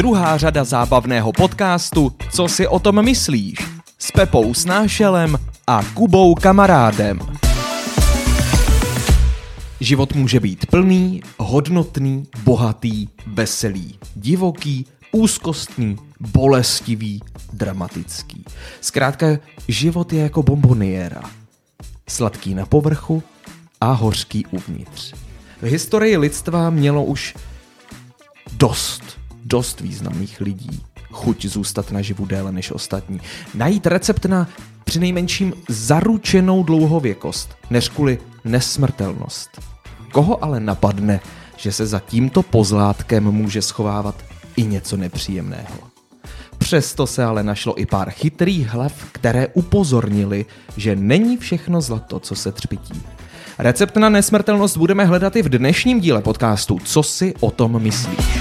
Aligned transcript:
druhá 0.00 0.36
řada 0.36 0.64
zábavného 0.64 1.32
podcastu 1.32 2.12
Co 2.30 2.48
si 2.48 2.68
o 2.68 2.78
tom 2.78 3.04
myslíš? 3.04 3.58
S 3.98 4.10
Pepou 4.10 4.54
Snášelem 4.54 5.38
a 5.66 5.82
Kubou 5.94 6.34
Kamarádem. 6.34 7.20
Život 9.80 10.14
může 10.14 10.40
být 10.40 10.66
plný, 10.66 11.22
hodnotný, 11.38 12.26
bohatý, 12.44 13.08
veselý, 13.26 13.98
divoký, 14.14 14.86
úzkostný, 15.12 15.96
bolestivý, 16.20 17.22
dramatický. 17.52 18.44
Zkrátka, 18.80 19.26
život 19.68 20.12
je 20.12 20.22
jako 20.22 20.42
bomboniéra. 20.42 21.22
Sladký 22.08 22.54
na 22.54 22.66
povrchu 22.66 23.22
a 23.80 23.92
hořký 23.92 24.46
uvnitř. 24.46 25.14
V 25.62 25.64
historii 25.64 26.16
lidstva 26.16 26.70
mělo 26.70 27.04
už 27.04 27.34
dost, 28.52 29.19
dost 29.50 29.80
významných 29.80 30.40
lidí 30.40 30.80
chuť 31.10 31.46
zůstat 31.46 31.92
naživu 31.92 32.26
déle 32.26 32.52
než 32.52 32.70
ostatní. 32.70 33.20
Najít 33.54 33.86
recept 33.86 34.24
na 34.24 34.48
přinejmenším 34.84 35.52
zaručenou 35.68 36.62
dlouhověkost, 36.62 37.56
než 37.70 37.88
kvůli 37.88 38.18
nesmrtelnost. 38.44 39.50
Koho 40.12 40.44
ale 40.44 40.60
napadne, 40.60 41.20
že 41.56 41.72
se 41.72 41.86
za 41.86 42.00
tímto 42.00 42.42
pozlátkem 42.42 43.24
může 43.24 43.62
schovávat 43.62 44.24
i 44.56 44.62
něco 44.62 44.96
nepříjemného? 44.96 45.90
Přesto 46.58 47.06
se 47.06 47.24
ale 47.24 47.42
našlo 47.42 47.80
i 47.80 47.86
pár 47.86 48.10
chytrých 48.10 48.68
hlav, 48.68 48.92
které 49.12 49.46
upozornili, 49.46 50.46
že 50.76 50.96
není 50.96 51.36
všechno 51.36 51.80
zlato, 51.80 52.20
co 52.20 52.34
se 52.34 52.52
třpití. 52.52 53.02
Recept 53.58 53.96
na 53.96 54.08
nesmrtelnost 54.08 54.76
budeme 54.76 55.04
hledat 55.04 55.36
i 55.36 55.42
v 55.42 55.48
dnešním 55.48 56.00
díle 56.00 56.22
podcastu 56.22 56.78
Co 56.84 57.02
si 57.02 57.34
o 57.40 57.50
tom 57.50 57.82
myslíš? 57.82 58.40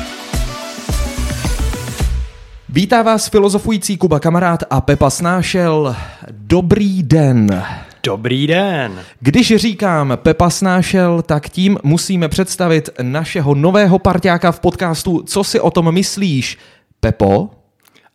Vítá 2.71 3.01
vás 3.01 3.27
filozofující 3.29 3.97
Kuba 3.97 4.19
Kamarád 4.19 4.63
a 4.69 4.81
Pepa 4.81 5.09
Snášel. 5.09 5.95
Dobrý 6.31 7.03
den. 7.03 7.63
Dobrý 8.03 8.47
den. 8.47 8.99
Když 9.19 9.55
říkám 9.55 10.13
Pepa 10.15 10.49
Snášel, 10.49 11.21
tak 11.21 11.49
tím 11.49 11.77
musíme 11.83 12.27
představit 12.27 12.89
našeho 13.01 13.55
nového 13.55 13.99
parťáka 13.99 14.51
v 14.51 14.59
podcastu 14.59 15.23
Co 15.27 15.43
si 15.43 15.59
o 15.59 15.71
tom 15.71 15.93
myslíš? 15.93 16.57
Pepo, 16.99 17.49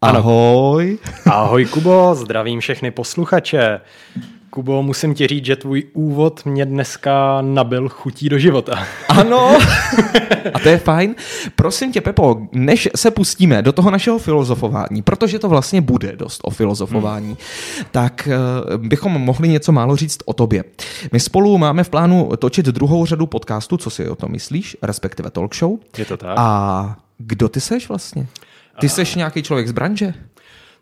ahoj. 0.03 0.99
Ahoj 1.31 1.67
Kubo, 1.67 2.15
zdravím 2.15 2.61
všechny 2.61 2.91
posluchače. 2.91 3.81
Kubo, 4.55 4.83
musím 4.83 5.15
ti 5.15 5.27
říct, 5.27 5.45
že 5.45 5.57
tvůj 5.57 5.85
úvod 5.93 6.45
mě 6.45 6.67
dneska 6.67 7.39
nabil 7.41 7.89
chutí 7.89 8.29
do 8.29 8.39
života. 8.39 8.87
Ano, 9.09 9.59
a 10.55 10.59
to 10.59 10.69
je 10.69 10.79
fajn. 10.79 11.15
Prosím 11.57 11.93
tě, 11.93 12.01
Pepo, 12.01 12.49
než 12.53 12.89
se 12.97 13.11
pustíme 13.11 13.63
do 13.63 13.73
toho 13.73 13.91
našeho 13.91 14.19
filozofování, 14.19 15.03
protože 15.03 15.39
to 15.39 15.49
vlastně 15.49 15.81
bude 15.81 16.17
dost 16.17 16.41
o 16.45 16.51
filozofování, 16.51 17.27
hmm. 17.27 17.37
tak 17.91 18.29
uh, 18.69 18.87
bychom 18.87 19.13
mohli 19.13 19.49
něco 19.49 19.73
málo 19.73 19.97
říct 19.97 20.19
o 20.25 20.33
tobě. 20.33 20.65
My 21.13 21.21
spolu 21.21 21.59
máme 21.59 21.85
v 21.85 21.89
plánu 21.89 22.31
točit 22.39 22.67
druhou 22.67 23.07
řadu 23.07 23.27
podcastu, 23.27 23.77
co 23.77 23.91
si 23.91 24.09
o 24.09 24.17
tom 24.17 24.33
myslíš, 24.33 24.77
respektive 24.83 25.31
talk 25.31 25.55
show. 25.55 25.79
Je 25.99 26.05
to 26.05 26.17
tak. 26.17 26.35
A 26.37 26.97
kdo 27.19 27.49
ty 27.49 27.61
seš 27.61 27.89
vlastně? 27.89 28.27
Ty 28.81 28.89
seš 28.89 29.15
nějaký 29.15 29.43
člověk 29.43 29.69
z 29.69 29.73
branže? 29.73 30.15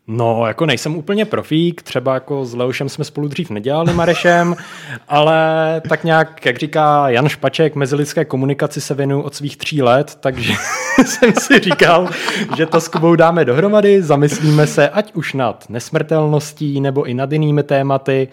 No, 0.06 0.46
jako 0.46 0.66
nejsem 0.66 0.96
úplně 0.96 1.24
profík, 1.24 1.82
třeba 1.82 2.14
jako 2.14 2.44
s 2.44 2.54
Leošem 2.54 2.88
jsme 2.88 3.04
spolu 3.04 3.28
dřív 3.28 3.50
nedělali 3.50 3.94
Marešem, 3.94 4.56
ale 5.08 5.82
tak 5.88 6.04
nějak, 6.04 6.46
jak 6.46 6.58
říká 6.58 7.08
Jan 7.08 7.28
Špaček, 7.28 7.74
mezilidské 7.74 8.24
komunikaci 8.24 8.80
se 8.80 8.94
věnuju 8.94 9.22
od 9.22 9.34
svých 9.34 9.56
tří 9.56 9.82
let, 9.82 10.18
takže 10.20 10.52
jsem 11.04 11.32
si 11.32 11.58
říkal, 11.58 12.08
že 12.56 12.66
to 12.66 12.80
s 12.80 12.88
Kubou 12.88 13.16
dáme 13.16 13.44
dohromady, 13.44 14.02
zamyslíme 14.02 14.66
se 14.66 14.88
ať 14.88 15.14
už 15.14 15.34
nad 15.34 15.64
nesmrtelností 15.68 16.80
nebo 16.80 17.04
i 17.04 17.14
nad 17.14 17.32
jinými 17.32 17.62
tématy 17.62 18.28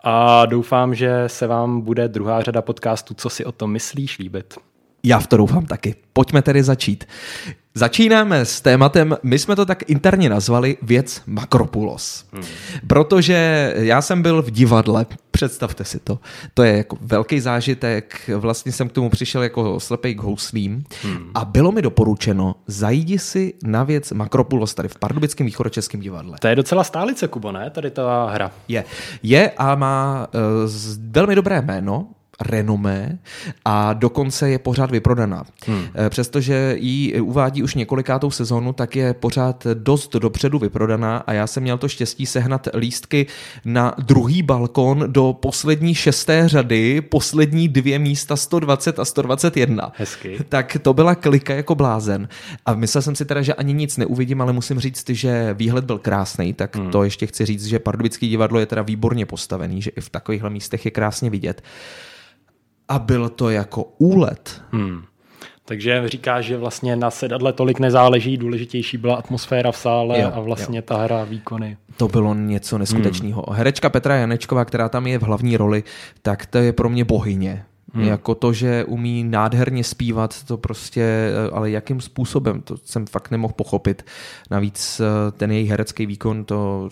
a 0.00 0.46
doufám, 0.46 0.94
že 0.94 1.24
se 1.26 1.46
vám 1.46 1.80
bude 1.80 2.08
druhá 2.08 2.42
řada 2.42 2.62
podcastu 2.62 3.14
Co 3.14 3.30
si 3.30 3.44
o 3.44 3.52
tom 3.52 3.70
myslíš 3.72 4.18
líbit. 4.18 4.54
Já 5.02 5.18
v 5.18 5.26
to 5.26 5.36
doufám 5.36 5.66
taky. 5.66 5.94
Pojďme 6.12 6.42
tedy 6.42 6.62
začít. 6.62 7.04
Začínáme 7.76 8.44
s 8.44 8.60
tématem, 8.60 9.16
my 9.22 9.38
jsme 9.38 9.56
to 9.56 9.66
tak 9.66 9.90
interně 9.90 10.28
nazvali 10.28 10.76
věc 10.82 11.22
Makropulos. 11.26 12.24
Hmm. 12.32 12.44
Protože 12.86 13.72
já 13.76 14.02
jsem 14.02 14.22
byl 14.22 14.42
v 14.42 14.50
divadle, 14.50 15.06
představte 15.30 15.84
si 15.84 16.00
to. 16.00 16.18
To 16.54 16.62
je 16.62 16.76
jako 16.76 16.96
velký 17.00 17.40
zážitek, 17.40 18.30
vlastně 18.36 18.72
jsem 18.72 18.88
k 18.88 18.92
tomu 18.92 19.10
přišel 19.10 19.42
jako 19.42 19.80
slepej 19.80 20.14
k 20.14 20.20
houslím 20.20 20.84
hmm. 21.02 21.30
a 21.34 21.44
bylo 21.44 21.72
mi 21.72 21.82
doporučeno, 21.82 22.54
zajdi 22.66 23.18
si 23.18 23.54
na 23.64 23.84
věc 23.84 24.12
Makropulos 24.12 24.74
tady 24.74 24.88
v 24.88 24.98
Pardubickém 24.98 25.46
východočeském 25.46 26.00
divadle. 26.00 26.38
To 26.40 26.48
je 26.48 26.56
docela 26.56 26.84
stálice, 26.84 27.28
Kubo, 27.28 27.52
ne? 27.52 27.70
Tady 27.70 27.90
ta 27.90 28.30
hra. 28.30 28.50
Je. 28.68 28.84
Je 29.22 29.50
a 29.50 29.74
má 29.74 30.26
uh, 30.34 30.70
velmi 31.10 31.34
dobré 31.34 31.62
jméno, 31.62 32.06
renomé 32.40 33.18
a 33.64 33.92
dokonce 33.92 34.50
je 34.50 34.58
pořád 34.58 34.90
vyprodaná. 34.90 35.44
Hmm. 35.66 35.84
Přestože 36.08 36.76
ji 36.78 37.20
uvádí 37.20 37.62
už 37.62 37.74
několikátou 37.74 38.30
sezonu, 38.30 38.72
tak 38.72 38.96
je 38.96 39.14
pořád 39.14 39.66
dost 39.74 40.12
dopředu 40.16 40.58
vyprodaná 40.58 41.16
a 41.16 41.32
já 41.32 41.46
jsem 41.46 41.62
měl 41.62 41.78
to 41.78 41.88
štěstí 41.88 42.26
sehnat 42.26 42.68
lístky 42.74 43.26
na 43.64 43.94
druhý 43.98 44.42
balkon 44.42 45.04
do 45.06 45.32
poslední 45.32 45.94
šesté 45.94 46.48
řady, 46.48 47.00
poslední 47.00 47.68
dvě 47.68 47.98
místa 47.98 48.36
120 48.36 48.98
a 48.98 49.04
121. 49.04 49.92
Hezky. 49.96 50.38
Tak 50.48 50.76
to 50.82 50.94
byla 50.94 51.14
klika 51.14 51.54
jako 51.54 51.74
blázen. 51.74 52.28
A 52.66 52.74
myslel 52.74 53.02
jsem 53.02 53.14
si 53.14 53.24
teda, 53.24 53.42
že 53.42 53.54
ani 53.54 53.72
nic 53.72 53.96
neuvidím, 53.96 54.40
ale 54.40 54.52
musím 54.52 54.80
říct, 54.80 55.10
že 55.10 55.54
výhled 55.54 55.84
byl 55.84 55.98
krásný, 55.98 56.54
tak 56.54 56.76
hmm. 56.76 56.90
to 56.90 57.04
ještě 57.04 57.26
chci 57.26 57.46
říct, 57.46 57.66
že 57.66 57.78
Pardubický 57.78 58.28
divadlo 58.28 58.60
je 58.60 58.66
teda 58.66 58.82
výborně 58.82 59.26
postavený, 59.26 59.82
že 59.82 59.90
i 59.90 60.00
v 60.00 60.10
takovýchhle 60.10 60.50
místech 60.50 60.84
je 60.84 60.90
krásně 60.90 61.30
vidět 61.30 61.62
a 62.88 62.98
byl 62.98 63.28
to 63.28 63.50
jako 63.50 63.84
úlet. 63.98 64.62
Hmm. 64.70 65.02
Takže 65.64 66.02
říká, 66.08 66.40
že 66.40 66.56
vlastně 66.56 66.96
na 66.96 67.10
sedadle 67.10 67.52
tolik 67.52 67.78
nezáleží, 67.78 68.36
důležitější 68.36 68.96
byla 68.98 69.14
atmosféra 69.14 69.72
v 69.72 69.76
sále 69.76 70.20
jo, 70.20 70.30
a 70.34 70.40
vlastně 70.40 70.78
jo. 70.78 70.82
ta 70.82 70.96
hra, 70.96 71.24
výkony. 71.24 71.76
To 71.96 72.08
bylo 72.08 72.34
něco 72.34 72.78
neskutečného. 72.78 73.44
Hmm. 73.48 73.56
Herečka 73.56 73.90
Petra 73.90 74.16
Janečková, 74.16 74.64
která 74.64 74.88
tam 74.88 75.06
je 75.06 75.18
v 75.18 75.22
hlavní 75.22 75.56
roli, 75.56 75.84
tak 76.22 76.46
to 76.46 76.58
je 76.58 76.72
pro 76.72 76.90
mě 76.90 77.04
bohyně. 77.04 77.64
Hmm. 77.94 78.04
Jako 78.04 78.34
to, 78.34 78.52
že 78.52 78.84
umí 78.84 79.24
nádherně 79.24 79.84
zpívat, 79.84 80.42
to 80.42 80.56
prostě, 80.56 81.30
ale 81.52 81.70
jakým 81.70 82.00
způsobem, 82.00 82.60
to 82.60 82.76
jsem 82.84 83.06
fakt 83.06 83.30
nemohl 83.30 83.54
pochopit. 83.56 84.06
Navíc 84.50 85.00
eh, 85.00 85.32
ten 85.32 85.50
její 85.50 85.66
herecký 85.68 86.06
výkon, 86.06 86.44
to 86.44 86.88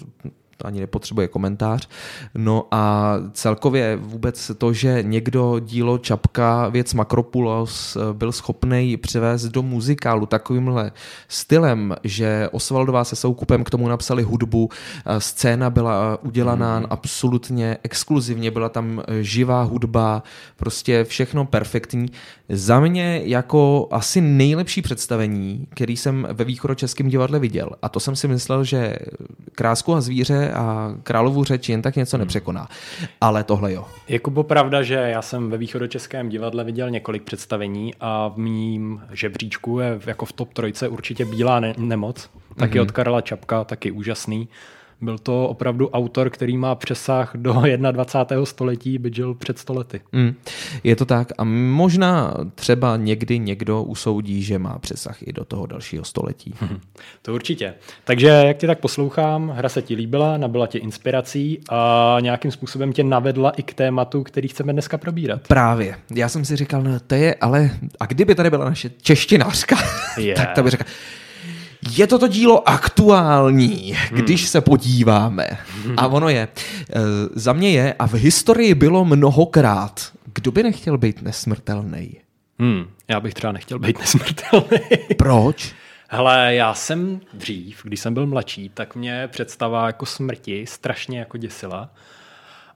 to 0.63 0.67
ani 0.67 0.81
nepotřebuje 0.81 1.29
komentář. 1.29 1.89
No 2.35 2.67
a 2.71 3.15
celkově 3.33 3.97
vůbec 3.97 4.51
to, 4.59 4.73
že 4.73 5.03
někdo 5.03 5.59
dílo 5.59 5.99
Čapka, 5.99 6.69
věc 6.69 6.95
Makropulos, 6.95 7.97
eh, 7.97 8.13
byl 8.13 8.33
schopný 8.33 8.97
přivést 8.97 9.45
do 9.45 9.63
muzikálu 9.63 10.27
takovýmhle 10.27 10.93
stylem, 11.29 11.97
že 12.05 12.49
Osvaldová 12.53 13.05
se 13.05 13.17
Soukupem 13.17 13.65
k 13.65 13.71
tomu 13.71 13.89
napsali 13.89 14.23
hudbu, 14.23 14.69
eh, 14.71 15.21
scéna 15.21 15.71
byla 15.71 16.19
udělaná 16.23 16.79
mm. 16.79 16.87
absolutně 16.91 17.79
exkluzivně, 17.83 18.51
byla 18.51 18.69
tam 18.69 19.03
eh, 19.09 19.23
živá 19.23 19.63
hudba, 19.63 20.23
prostě 20.57 21.05
všechno 21.05 21.45
perfektní. 21.45 22.07
Za 22.49 22.81
mě 22.81 23.21
jako 23.25 23.89
asi 23.91 24.21
nejlepší 24.21 24.83
představení, 24.83 25.67
který 25.71 25.97
jsem 25.97 26.29
ve 26.33 26.45
východočeském 26.45 27.09
divadle 27.09 27.39
viděl. 27.39 27.71
A 27.83 27.89
to 27.89 28.01
jsem 28.01 28.17
si 28.17 28.29
myslel, 28.29 28.65
že 28.65 28.97
Krásku 29.55 29.95
a 29.95 30.01
zvíře 30.01 30.52
a 30.53 30.95
královu 31.03 31.45
řeč 31.45 31.69
jen 31.69 31.83
tak 31.83 31.97
něco 31.97 32.17
hmm. 32.17 32.21
nepřekoná. 32.21 32.69
Ale 33.21 33.45
tohle 33.45 33.73
jo. 33.73 33.85
Je 34.09 34.19
Kubo 34.19 34.43
pravda, 34.43 34.83
že 34.83 34.95
já 34.95 35.23
jsem 35.23 35.51
ve 35.51 35.59
východočeském 35.59 36.29
divadle 36.29 36.65
viděl 36.65 36.91
několik 36.91 37.23
představení 37.23 37.95
a 38.01 38.29
v 38.29 38.37
mým 38.37 39.03
žebříčku 39.13 39.81
je 39.81 40.01
jako 40.07 40.25
v 40.25 40.33
top 40.33 40.53
trojce 40.53 40.89
určitě 40.89 41.25
Bílá 41.25 41.61
ne- 41.61 41.75
nemoc, 41.79 42.31
taky 42.57 42.79
mm-hmm. 42.79 42.83
od 42.83 42.91
Karla 42.91 43.21
Čapka, 43.21 43.65
taky 43.65 43.91
úžasný. 43.91 44.49
Byl 45.03 45.19
to 45.19 45.49
opravdu 45.49 45.91
autor, 45.91 46.31
který 46.31 46.57
má 46.57 46.75
přesah 46.75 47.33
do 47.35 47.53
21. 47.93 48.47
století, 48.47 48.99
byť 48.99 49.15
žil 49.15 49.35
před 49.35 49.59
stolety. 49.59 50.01
Mm, 50.13 50.35
je 50.85 50.97
to 50.97 51.05
tak 51.05 51.33
a 51.39 51.45
možná 51.45 52.35
třeba 52.55 52.97
někdy 52.97 53.39
někdo 53.39 53.83
usoudí, 53.83 54.43
že 54.43 54.59
má 54.59 54.79
přesah 54.79 55.23
i 55.23 55.33
do 55.33 55.45
toho 55.45 55.67
dalšího 55.67 56.05
století. 56.05 56.55
Hmm, 56.61 56.81
to 57.23 57.35
určitě. 57.35 57.75
Takže 58.05 58.27
jak 58.27 58.57
tě 58.57 58.67
tak 58.67 58.81
poslouchám, 58.81 59.49
hra 59.49 59.69
se 59.69 59.83
ti 59.83 59.95
líbila, 59.95 60.37
nabyla 60.37 60.67
tě 60.67 60.79
inspirací 60.79 61.61
a 61.69 62.17
nějakým 62.21 62.51
způsobem 62.51 62.93
tě 62.93 63.05
navedla 63.05 63.51
i 63.51 63.63
k 63.63 63.75
tématu, 63.75 64.23
který 64.23 64.49
chceme 64.49 64.73
dneska 64.73 64.99
probírat. 64.99 65.49
Právě. 65.49 65.97
Já 66.15 66.29
jsem 66.29 66.45
si 66.45 66.57
říkal, 66.57 66.83
no 66.83 67.01
to 67.01 67.15
je, 67.15 67.35
ale 67.35 67.71
a 68.01 68.07
kdyby 68.07 68.35
tady 68.35 68.51
byla 68.51 68.65
naše 68.65 68.91
češtinářka, 69.03 69.77
yeah. 70.19 70.37
tak 70.41 70.55
to 70.55 70.63
by 70.63 70.71
řekla, 70.71 70.87
je 71.91 72.07
toto 72.07 72.29
dílo 72.29 72.69
aktuální, 72.69 73.97
když 74.11 74.41
hmm. 74.41 74.49
se 74.49 74.61
podíváme. 74.61 75.49
A 75.97 76.07
ono 76.07 76.29
je. 76.29 76.41
E, 76.43 76.49
za 77.35 77.53
mě 77.53 77.71
je 77.71 77.95
a 77.99 78.07
v 78.07 78.15
historii 78.15 78.75
bylo 78.75 79.05
mnohokrát. 79.05 80.13
Kdo 80.35 80.53
by 80.53 80.63
nechtěl 80.63 80.99
být 80.99 81.23
nesmrtelný? 81.23 82.17
Hmm. 82.59 82.85
Já 83.09 83.21
bych 83.21 83.35
třeba 83.35 83.53
nechtěl 83.53 83.79
být 83.79 83.99
nesmrtelný. 83.99 84.79
Proč? 85.19 85.75
Hele, 86.09 86.55
já 86.55 86.75
jsem 86.75 87.21
dřív, 87.35 87.81
když 87.85 88.01
jsem 88.01 88.15
byl 88.15 88.27
mladší, 88.27 88.69
tak 88.75 88.97
mě 88.97 89.29
představa 89.29 89.87
jako 89.87 90.07
smrti 90.07 90.67
strašně 90.67 91.19
jako 91.19 91.37
děsila. 91.39 91.91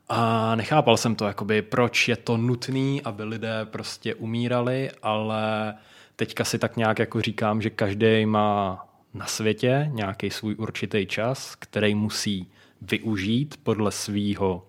A 0.09 0.55
nechápal 0.55 0.97
jsem 0.97 1.15
to, 1.15 1.25
jakoby, 1.27 1.63
proč 1.63 2.09
je 2.09 2.17
to 2.17 2.37
nutné, 2.37 3.01
aby 3.05 3.25
lidé 3.25 3.67
prostě 3.71 4.15
umírali, 4.15 4.91
ale 5.03 5.75
teďka 6.17 6.45
si 6.45 6.59
tak 6.59 6.77
nějak 6.77 6.99
jako 6.99 7.21
říkám, 7.21 7.63
že 7.63 7.71
každý 7.71 8.27
má 8.27 8.87
na 9.17 9.27
světě 9.27 9.91
nějaký 9.93 10.31
svůj 10.31 10.55
určitý 10.59 11.07
čas, 11.07 11.55
který 11.59 11.95
musí 11.95 12.47
využít 12.83 13.55
podle 13.63 13.93
svýho 13.93 14.63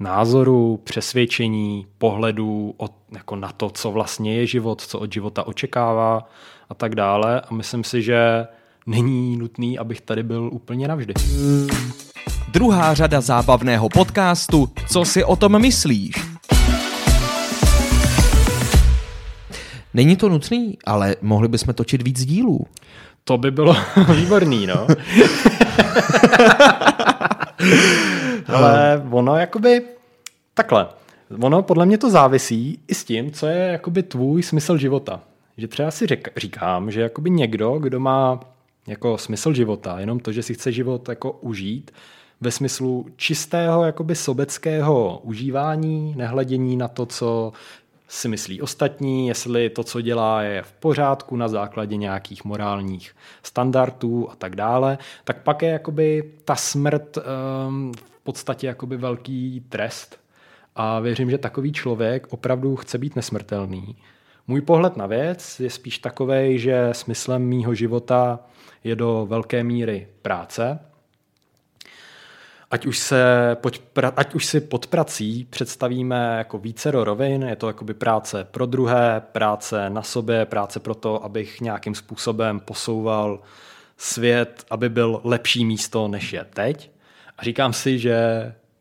názoru, 0.00 0.80
přesvědčení, 0.84 1.86
pohledu 1.98 2.74
od, 2.76 2.92
jako 3.12 3.36
na 3.36 3.52
to, 3.52 3.70
co 3.70 3.90
vlastně 3.90 4.34
je 4.34 4.46
život, 4.46 4.80
co 4.80 4.98
od 4.98 5.12
života 5.12 5.46
očekává 5.46 6.28
a 6.68 6.74
tak 6.74 6.94
dále. 6.94 7.40
A 7.40 7.54
myslím 7.54 7.84
si, 7.84 8.02
že 8.02 8.46
není 8.86 9.36
nutný, 9.36 9.78
abych 9.78 10.00
tady 10.00 10.22
byl 10.22 10.50
úplně 10.52 10.88
navždy. 10.88 11.14
Druhá 12.52 12.94
řada 12.94 13.20
zábavného 13.20 13.88
podcastu 13.88 14.68
Co 14.88 15.04
si 15.04 15.24
o 15.24 15.36
tom 15.36 15.60
myslíš? 15.60 16.14
Není 19.94 20.16
to 20.16 20.28
nutný, 20.28 20.78
ale 20.84 21.16
mohli 21.22 21.48
bychom 21.48 21.74
točit 21.74 22.02
víc 22.02 22.24
dílů. 22.24 22.66
To 23.28 23.38
by 23.38 23.50
bylo 23.50 23.76
výborný, 24.14 24.66
no. 24.66 24.86
Ale 28.46 29.02
ono 29.10 29.36
jakoby 29.36 29.82
takhle. 30.54 30.86
Ono 31.40 31.62
podle 31.62 31.86
mě 31.86 31.98
to 31.98 32.10
závisí 32.10 32.80
i 32.88 32.94
s 32.94 33.04
tím, 33.04 33.30
co 33.30 33.46
je 33.46 33.58
jakoby 33.58 34.02
tvůj 34.02 34.42
smysl 34.42 34.76
života. 34.76 35.20
Že 35.56 35.68
třeba 35.68 35.90
si 35.90 36.06
řek, 36.06 36.28
říkám, 36.36 36.90
že 36.90 37.00
jakoby 37.00 37.30
někdo, 37.30 37.78
kdo 37.78 38.00
má 38.00 38.40
jako 38.86 39.18
smysl 39.18 39.52
života, 39.52 40.00
jenom 40.00 40.20
to, 40.20 40.32
že 40.32 40.42
si 40.42 40.54
chce 40.54 40.72
život 40.72 41.08
jako 41.08 41.32
užít, 41.32 41.90
ve 42.40 42.50
smyslu 42.50 43.06
čistého 43.16 43.84
jakoby 43.84 44.14
sobeckého 44.14 45.20
užívání, 45.22 46.14
nehledění 46.16 46.76
na 46.76 46.88
to, 46.88 47.06
co 47.06 47.52
si 48.08 48.28
myslí 48.28 48.62
ostatní, 48.62 49.28
jestli 49.28 49.70
to, 49.70 49.84
co 49.84 50.00
dělá, 50.00 50.42
je 50.42 50.62
v 50.62 50.72
pořádku 50.72 51.36
na 51.36 51.48
základě 51.48 51.96
nějakých 51.96 52.44
morálních 52.44 53.16
standardů 53.42 54.30
a 54.30 54.36
tak 54.36 54.56
dále, 54.56 54.98
tak 55.24 55.42
pak 55.42 55.62
je 55.62 55.68
jakoby 55.68 56.32
ta 56.44 56.56
smrt 56.56 57.18
um, 57.18 57.92
v 57.92 58.20
podstatě 58.22 58.66
jakoby 58.66 58.96
velký 58.96 59.64
trest. 59.68 60.20
A 60.76 61.00
věřím, 61.00 61.30
že 61.30 61.38
takový 61.38 61.72
člověk 61.72 62.26
opravdu 62.30 62.76
chce 62.76 62.98
být 62.98 63.16
nesmrtelný. 63.16 63.96
Můj 64.46 64.60
pohled 64.60 64.96
na 64.96 65.06
věc 65.06 65.60
je 65.60 65.70
spíš 65.70 65.98
takový, 65.98 66.58
že 66.58 66.88
smyslem 66.92 67.42
mýho 67.42 67.74
života 67.74 68.40
je 68.84 68.96
do 68.96 69.26
velké 69.28 69.64
míry 69.64 70.08
práce, 70.22 70.78
ať 72.70 72.86
už, 72.86 72.98
se 72.98 73.56
pod, 73.60 73.80
ať 74.16 74.34
už 74.34 74.46
si 74.46 74.60
pod 74.60 74.86
prací 74.86 75.46
představíme 75.50 76.34
jako 76.38 76.58
více 76.58 76.90
rovin, 76.90 77.42
je 77.42 77.56
to 77.56 77.66
jakoby 77.66 77.94
práce 77.94 78.44
pro 78.50 78.66
druhé, 78.66 79.22
práce 79.32 79.90
na 79.90 80.02
sobě, 80.02 80.46
práce 80.46 80.80
pro 80.80 80.94
to, 80.94 81.24
abych 81.24 81.60
nějakým 81.60 81.94
způsobem 81.94 82.60
posouval 82.60 83.40
svět, 83.96 84.64
aby 84.70 84.88
byl 84.88 85.20
lepší 85.24 85.64
místo, 85.64 86.08
než 86.08 86.32
je 86.32 86.44
teď. 86.44 86.90
A 87.38 87.42
říkám 87.44 87.72
si, 87.72 87.98
že 87.98 88.18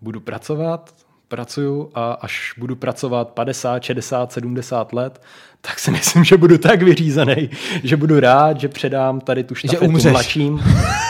budu 0.02 0.20
pracovat, 0.20 0.94
pracuju 1.28 1.90
a 1.94 2.12
až 2.12 2.54
budu 2.58 2.76
pracovat 2.76 3.30
50, 3.30 3.84
60, 3.84 4.32
70 4.32 4.94
let, 4.94 5.22
tak 5.62 5.80
si 5.80 5.92
myslím, 5.92 6.24
že 6.24 6.38
budu 6.38 6.58
tak 6.58 6.82
vyřízený, 6.82 7.50
že 7.84 7.98
budu 7.98 8.20
rád, 8.20 8.60
že 8.60 8.68
předám 8.68 9.20
tady 9.20 9.44
tu 9.44 9.56
štafetu 9.56 10.00
že 10.00 10.12
mladším 10.12 10.60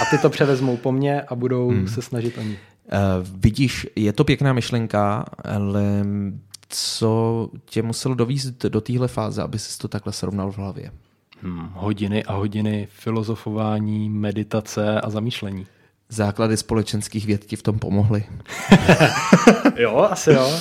a 0.02 0.06
ty 0.12 0.18
to 0.18 0.30
převezmou 0.30 0.78
po 0.78 0.92
mně 0.92 1.22
a 1.22 1.36
budou 1.36 1.70
hmm. 1.70 1.88
se 1.88 2.02
snažit 2.02 2.38
o 2.38 2.42
ní. 2.42 2.58
Uh, 2.94 3.28
vidíš, 3.40 3.88
je 3.96 4.14
to 4.14 4.24
pěkná 4.24 4.54
myšlenka, 4.54 5.26
ale 5.44 6.06
co 6.70 7.50
tě 7.66 7.82
muselo 7.82 8.16
dovízt 8.16 8.66
do 8.66 8.82
téhle 8.82 9.08
fáze, 9.08 9.44
aby 9.44 9.60
jsi 9.60 9.78
to 9.78 9.88
takhle 9.88 10.14
srovnal 10.14 10.52
v 10.52 10.58
hlavě? 10.58 10.92
Hmm, 11.42 11.70
hodiny 11.74 12.24
a 12.24 12.34
hodiny 12.34 12.88
filozofování, 12.92 14.10
meditace 14.10 15.02
a 15.02 15.10
zamýšlení. 15.10 15.66
Základy 16.10 16.58
společenských 16.58 17.26
věd 17.26 17.46
ti 17.46 17.56
v 17.56 17.64
tom 17.64 17.80
pomohly. 17.80 18.24
jo, 19.76 20.08
asi 20.12 20.32
jo. 20.32 20.60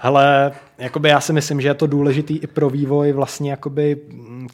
Ale 0.00 0.52
jakoby 0.78 1.08
já 1.08 1.20
si 1.20 1.32
myslím, 1.32 1.60
že 1.60 1.68
je 1.68 1.74
to 1.74 1.86
důležitý 1.86 2.36
i 2.36 2.46
pro 2.46 2.70
vývoj 2.70 3.12
vlastně 3.12 3.50
jakoby 3.50 3.96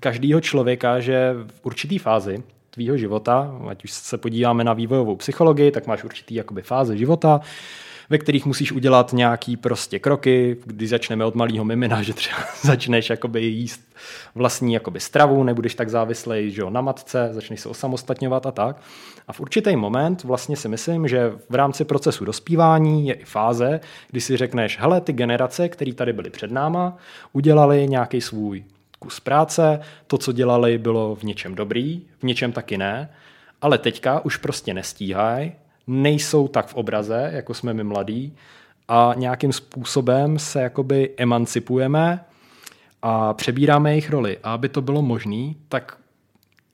každého 0.00 0.40
člověka, 0.40 1.00
že 1.00 1.34
v 1.46 1.66
určitý 1.66 1.98
fázi 1.98 2.42
tvýho 2.70 2.96
života, 2.96 3.56
ať 3.68 3.84
už 3.84 3.90
se 3.90 4.18
podíváme 4.18 4.64
na 4.64 4.72
vývojovou 4.72 5.16
psychologii, 5.16 5.70
tak 5.70 5.86
máš 5.86 6.04
určitý 6.04 6.34
jakoby 6.34 6.62
fáze 6.62 6.96
života, 6.96 7.40
ve 8.10 8.18
kterých 8.18 8.46
musíš 8.46 8.72
udělat 8.72 9.12
nějaký 9.12 9.56
prostě 9.56 9.98
kroky, 9.98 10.56
když 10.64 10.88
začneme 10.90 11.24
od 11.24 11.34
malého 11.34 11.64
mimina, 11.64 12.02
že 12.06 12.14
třeba 12.14 12.38
začneš 12.62 13.10
jakoby 13.10 13.44
jíst 13.44 13.80
vlastní 14.34 14.74
jakoby 14.74 15.00
stravu, 15.00 15.44
nebudeš 15.44 15.74
tak 15.74 15.88
závislej 15.88 16.50
že 16.50 16.62
jo, 16.62 16.70
na 16.70 16.80
matce, 16.80 17.28
začneš 17.32 17.60
se 17.60 17.68
osamostatňovat 17.68 18.46
a 18.46 18.50
tak. 18.50 18.76
A 19.28 19.32
v 19.32 19.40
určitý 19.40 19.76
moment 19.76 20.24
vlastně 20.24 20.56
si 20.56 20.68
myslím, 20.68 21.08
že 21.08 21.32
v 21.48 21.54
rámci 21.54 21.84
procesu 21.84 22.24
dospívání 22.24 23.08
je 23.08 23.14
i 23.14 23.24
fáze, 23.24 23.80
kdy 24.10 24.20
si 24.20 24.36
řekneš, 24.36 24.78
hele, 24.80 25.00
ty 25.00 25.12
generace, 25.12 25.68
které 25.68 25.92
tady 25.92 26.12
byly 26.12 26.30
před 26.30 26.50
náma, 26.50 26.96
udělali 27.32 27.88
nějaký 27.88 28.20
svůj 28.20 28.64
kus 28.98 29.20
práce, 29.20 29.80
to, 30.06 30.18
co 30.18 30.32
dělali, 30.32 30.78
bylo 30.78 31.14
v 31.14 31.22
něčem 31.22 31.54
dobrý, 31.54 32.02
v 32.18 32.22
něčem 32.22 32.52
taky 32.52 32.78
ne, 32.78 33.10
ale 33.62 33.78
teďka 33.78 34.24
už 34.24 34.36
prostě 34.36 34.74
nestíhají, 34.74 35.52
nejsou 35.86 36.48
tak 36.48 36.66
v 36.66 36.74
obraze, 36.74 37.30
jako 37.34 37.54
jsme 37.54 37.74
my 37.74 37.84
mladí, 37.84 38.36
a 38.88 39.14
nějakým 39.16 39.52
způsobem 39.52 40.38
se 40.38 40.62
jakoby 40.62 41.14
emancipujeme 41.16 42.24
a 43.02 43.34
přebíráme 43.34 43.90
jejich 43.90 44.10
roli. 44.10 44.38
A 44.42 44.54
aby 44.54 44.68
to 44.68 44.82
bylo 44.82 45.02
možné, 45.02 45.54
tak 45.68 45.98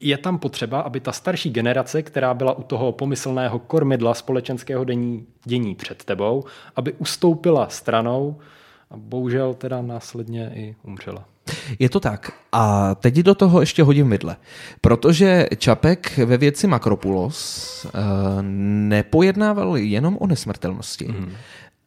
je 0.00 0.18
tam 0.18 0.38
potřeba, 0.38 0.80
aby 0.80 1.00
ta 1.00 1.12
starší 1.12 1.50
generace, 1.50 2.02
která 2.02 2.34
byla 2.34 2.52
u 2.52 2.62
toho 2.62 2.92
pomyslného 2.92 3.58
kormidla 3.58 4.14
společenského 4.14 4.84
dění, 4.84 5.26
dění 5.44 5.74
před 5.74 6.04
tebou, 6.04 6.44
aby 6.76 6.92
ustoupila 6.92 7.68
stranou 7.68 8.40
a 8.90 8.96
bohužel 8.96 9.54
teda 9.54 9.82
následně 9.82 10.52
i 10.54 10.76
umřela. 10.82 11.31
Je 11.78 11.88
to 11.88 12.00
tak. 12.00 12.32
A 12.52 12.94
teď 12.94 13.14
do 13.14 13.34
toho 13.34 13.60
ještě 13.60 13.82
hodím 13.82 14.10
vidle. 14.10 14.36
Protože 14.80 15.48
Čapek 15.58 16.18
ve 16.18 16.36
věci 16.36 16.66
Makropulos 16.66 17.84
uh, 17.84 17.90
nepojednával 18.88 19.76
jenom 19.76 20.16
o 20.20 20.26
nesmrtelnosti, 20.26 21.08
mm. 21.08 21.32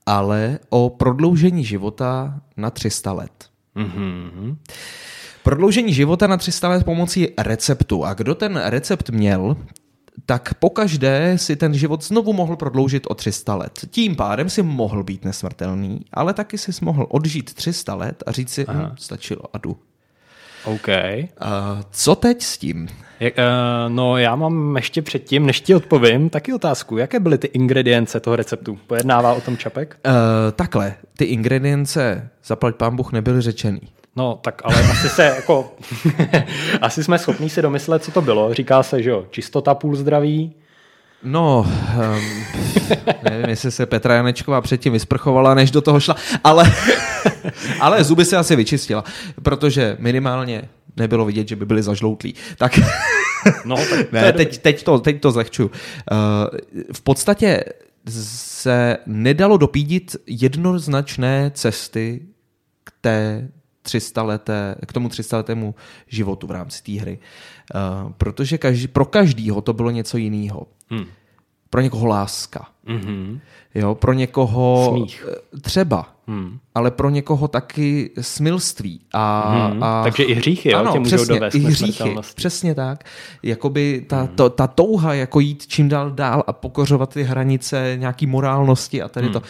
ale 0.06 0.60
o 0.70 0.90
prodloužení 0.90 1.66
života 1.66 2.40
na 2.58 2.70
300 2.70 3.14
let. 3.14 3.32
Mm-hmm. 3.76 4.58
Prodloužení 5.44 5.94
života 5.94 6.28
na 6.28 6.38
300 6.38 6.70
let 6.70 6.84
pomocí 6.84 7.28
receptu. 7.38 8.06
A 8.06 8.14
kdo 8.14 8.36
ten 8.36 8.62
recept 8.66 9.10
měl, 9.10 9.58
tak 10.26 10.54
pokaždé 10.54 11.38
si 11.38 11.56
ten 11.56 11.74
život 11.74 12.04
znovu 12.04 12.34
mohl 12.34 12.56
prodloužit 12.56 13.08
o 13.08 13.16
300 13.16 13.56
let. 13.56 13.80
Tím 13.92 14.16
pádem 14.16 14.50
si 14.50 14.64
mohl 14.64 15.04
být 15.04 15.26
nesmrtelný, 15.26 16.00
ale 16.14 16.34
taky 16.34 16.58
si 16.58 16.72
mohl 16.82 17.06
odžít 17.10 17.54
300 17.54 17.96
let 17.96 18.24
a 18.26 18.32
říct 18.32 18.50
si, 18.54 18.66
hm, 18.70 18.96
stačilo 18.98 19.42
a 19.54 19.58
jdu. 19.58 19.78
OK. 20.66 20.88
Uh, 20.88 21.82
co 21.92 22.16
teď 22.16 22.42
s 22.42 22.58
tím? 22.58 22.88
Jak, 23.20 23.34
uh, 23.38 23.44
no 23.94 24.18
já 24.18 24.36
mám 24.36 24.76
ještě 24.76 25.02
předtím, 25.02 25.46
než 25.46 25.62
ti 25.62 25.76
odpovím, 25.76 26.30
taky 26.30 26.54
otázku. 26.54 26.98
Jaké 26.98 27.20
byly 27.20 27.38
ty 27.38 27.48
ingredience 27.48 28.20
toho 28.20 28.36
receptu? 28.36 28.80
Pojednává 28.88 29.34
o 29.34 29.42
tom 29.42 29.58
Čapek? 29.58 29.98
Uh, 30.06 30.12
takhle, 30.56 30.96
ty 31.18 31.26
ingredience, 31.26 32.30
zaplať 32.46 32.76
pán 32.76 32.96
Bůh, 32.96 33.12
nebyly 33.12 33.42
řečený. 33.42 33.82
No, 34.16 34.40
tak 34.44 34.62
ale 34.66 34.80
asi 34.92 35.10
se 35.10 35.24
jako, 35.24 35.74
asi 36.82 37.04
jsme 37.04 37.20
schopni 37.20 37.50
si 37.50 37.62
domyslet, 37.62 38.04
co 38.04 38.12
to 38.12 38.22
bylo. 38.22 38.54
Říká 38.54 38.84
se, 38.84 39.04
že 39.04 39.10
jo, 39.10 39.26
čistota 39.30 39.76
půl 39.76 39.96
zdraví. 39.96 40.56
No, 41.24 41.68
um, 42.16 42.44
nevím, 43.30 43.50
jestli 43.50 43.72
se 43.72 43.86
Petra 43.86 44.16
Janečková 44.16 44.62
předtím 44.62 44.94
vysprchovala, 44.94 45.54
než 45.54 45.72
do 45.72 45.82
toho 45.82 46.00
šla, 46.00 46.16
ale, 46.44 46.74
ale 47.80 48.04
zuby 48.04 48.26
se 48.26 48.38
asi 48.38 48.56
vyčistila, 48.56 49.04
protože 49.44 49.98
minimálně 50.00 50.70
nebylo 50.98 51.26
vidět, 51.26 51.48
že 51.48 51.56
by 51.56 51.66
byly 51.66 51.84
zažloutlí. 51.84 52.36
Tak, 52.58 52.80
no, 53.66 53.76
tak 53.76 54.12
ne, 54.12 54.34
teď, 54.34 54.58
teď, 54.58 54.84
to, 54.84 55.00
teď 55.00 55.22
to 55.22 55.32
zlehčuju. 55.32 55.72
Uh, 56.12 56.18
v 56.94 57.02
podstatě 57.02 57.64
se 58.10 58.98
nedalo 59.06 59.58
dopídit 59.58 60.16
jednoznačné 60.28 61.52
cesty 61.54 62.22
k 62.84 62.92
té 63.02 63.50
300 63.86 64.24
leté, 64.24 64.76
k 64.86 64.94
tomu 64.94 65.10
300 65.10 65.38
letému 65.38 65.76
životu 66.08 66.48
v 66.48 66.52
rámci 66.52 66.84
té 66.84 66.92
hry. 66.92 67.20
Uh, 67.76 68.12
protože 68.18 68.58
každý, 68.58 68.88
pro 68.88 69.06
každýho 69.06 69.62
to 69.62 69.74
bylo 69.74 69.92
něco 69.92 70.18
jiného. 70.18 70.68
Hmm. 70.90 71.06
Pro 71.70 71.82
někoho 71.82 72.06
láska. 72.06 72.68
Mm-hmm. 72.88 73.40
Jo, 73.76 73.96
pro 73.96 74.14
někoho 74.14 74.90
Smích. 74.90 75.26
Eh, 75.32 75.60
třeba. 75.60 76.16
hmm. 76.28 76.60
ale 76.76 76.92
pro 76.92 77.10
někoho 77.10 77.48
taky 77.48 78.12
smilství. 78.22 79.02
A, 79.14 79.56
hmm. 79.68 79.84
a... 79.84 80.04
Takže 80.04 80.24
i 80.24 80.34
hříchy 80.34 80.72
jo, 80.72 80.80
ano, 80.80 80.92
tě 80.92 81.00
můžou 81.00 81.16
přesně, 81.16 81.36
dovést 81.36 81.56
i 81.56 81.60
hříchy, 81.60 82.16
přesně 82.36 82.76
tak. 82.76 83.04
Jakoby 83.44 84.06
ta, 84.08 84.20
hmm. 84.20 84.28
to, 84.28 84.50
ta 84.50 84.68
touha 84.68 85.14
jako 85.14 85.40
jít 85.40 85.68
čím 85.68 85.90
dál 85.90 86.12
dál 86.12 86.44
a 86.48 86.54
pokořovat 86.54 87.14
ty 87.14 87.24
hranice 87.24 87.96
nějaký 88.00 88.28
morálnosti 88.28 89.02
a 89.02 89.08
tady 89.08 89.26
hmm. 89.26 89.34
to. 89.34 89.42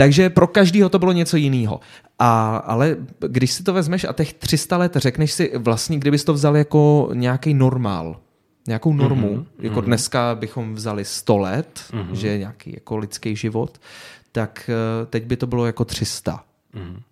Takže 0.00 0.30
pro 0.30 0.46
každého 0.46 0.88
to 0.88 0.98
bylo 0.98 1.12
něco 1.12 1.36
jiného. 1.36 1.80
A, 2.18 2.56
ale 2.56 2.96
když 3.28 3.52
si 3.52 3.62
to 3.62 3.72
vezmeš 3.72 4.04
a 4.04 4.12
těch 4.12 4.32
300 4.32 4.76
let 4.76 4.96
řekneš 4.96 5.32
si 5.32 5.52
vlastně, 5.58 5.98
kdybys 5.98 6.24
to 6.24 6.34
vzal 6.34 6.56
jako 6.56 7.10
nějaký 7.12 7.54
normál, 7.54 8.16
nějakou 8.66 8.92
normu, 8.92 9.36
mm-hmm. 9.36 9.46
jako 9.58 9.80
mm-hmm. 9.80 9.84
dneska 9.84 10.34
bychom 10.34 10.74
vzali 10.74 11.04
100 11.04 11.38
let, 11.38 11.84
mm-hmm. 11.90 12.12
že 12.12 12.38
nějaký 12.38 12.72
jako 12.74 12.96
lidský 12.96 13.36
život, 13.36 13.80
tak 14.32 14.70
eh, 14.72 15.06
teď 15.06 15.24
by 15.24 15.36
to 15.36 15.46
bylo 15.46 15.66
jako 15.66 15.84
300. 15.84 16.44
Mm-hmm. 16.74 17.02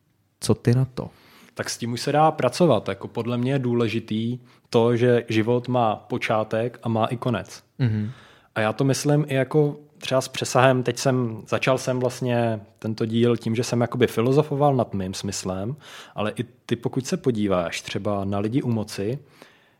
Co 0.40 0.54
ty 0.54 0.74
na 0.74 0.84
to? 0.84 1.10
Tak 1.54 1.70
s 1.70 1.78
tím 1.78 1.92
už 1.92 2.00
se 2.00 2.12
dá 2.12 2.30
pracovat. 2.30 2.88
Jako 2.88 3.08
podle 3.08 3.38
mě 3.38 3.52
je 3.52 3.58
důležitý 3.58 4.38
to, 4.70 4.96
že 4.96 5.24
život 5.28 5.68
má 5.68 5.96
počátek 5.96 6.78
a 6.82 6.88
má 6.88 7.06
i 7.06 7.16
konec. 7.16 7.62
Mm-hmm. 7.80 8.10
A 8.54 8.60
já 8.60 8.72
to 8.72 8.84
myslím 8.84 9.24
i 9.28 9.34
jako 9.34 9.76
třeba 9.98 10.20
s 10.20 10.28
přesahem, 10.28 10.82
teď 10.82 10.98
jsem, 10.98 11.42
začal 11.48 11.78
jsem 11.78 12.00
vlastně 12.00 12.60
tento 12.78 13.06
díl 13.06 13.36
tím, 13.36 13.54
že 13.54 13.64
jsem 13.64 13.80
jakoby 13.80 14.06
filozofoval 14.06 14.76
nad 14.76 14.94
mým 14.94 15.14
smyslem, 15.14 15.76
ale 16.14 16.32
i 16.36 16.44
ty, 16.66 16.76
pokud 16.76 17.06
se 17.06 17.16
podíváš 17.16 17.80
třeba 17.80 18.24
na 18.24 18.38
lidi 18.38 18.62
u 18.62 18.70
moci, 18.70 19.18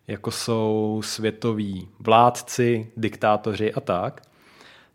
jako 0.07 0.31
jsou 0.31 1.01
světoví 1.05 1.89
vládci, 1.99 2.91
diktátoři 2.97 3.75
a 3.75 3.81
tak, 3.81 4.23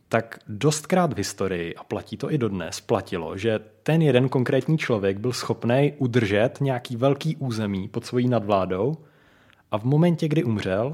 tak 0.09 0.39
dostkrát 0.47 1.13
v 1.13 1.17
historii, 1.17 1.75
a 1.75 1.83
platí 1.83 2.17
to 2.17 2.31
i 2.31 2.37
dodnes, 2.37 2.81
platilo, 2.81 3.37
že 3.37 3.59
ten 3.83 4.01
jeden 4.01 4.29
konkrétní 4.29 4.77
člověk 4.77 5.17
byl 5.17 5.33
schopný 5.33 5.93
udržet 5.97 6.61
nějaký 6.61 6.95
velký 6.95 7.35
území 7.35 7.87
pod 7.87 8.05
svojí 8.05 8.27
nadvládou 8.27 8.97
a 9.71 9.77
v 9.77 9.83
momentě, 9.83 10.27
kdy 10.27 10.43
umřel, 10.43 10.93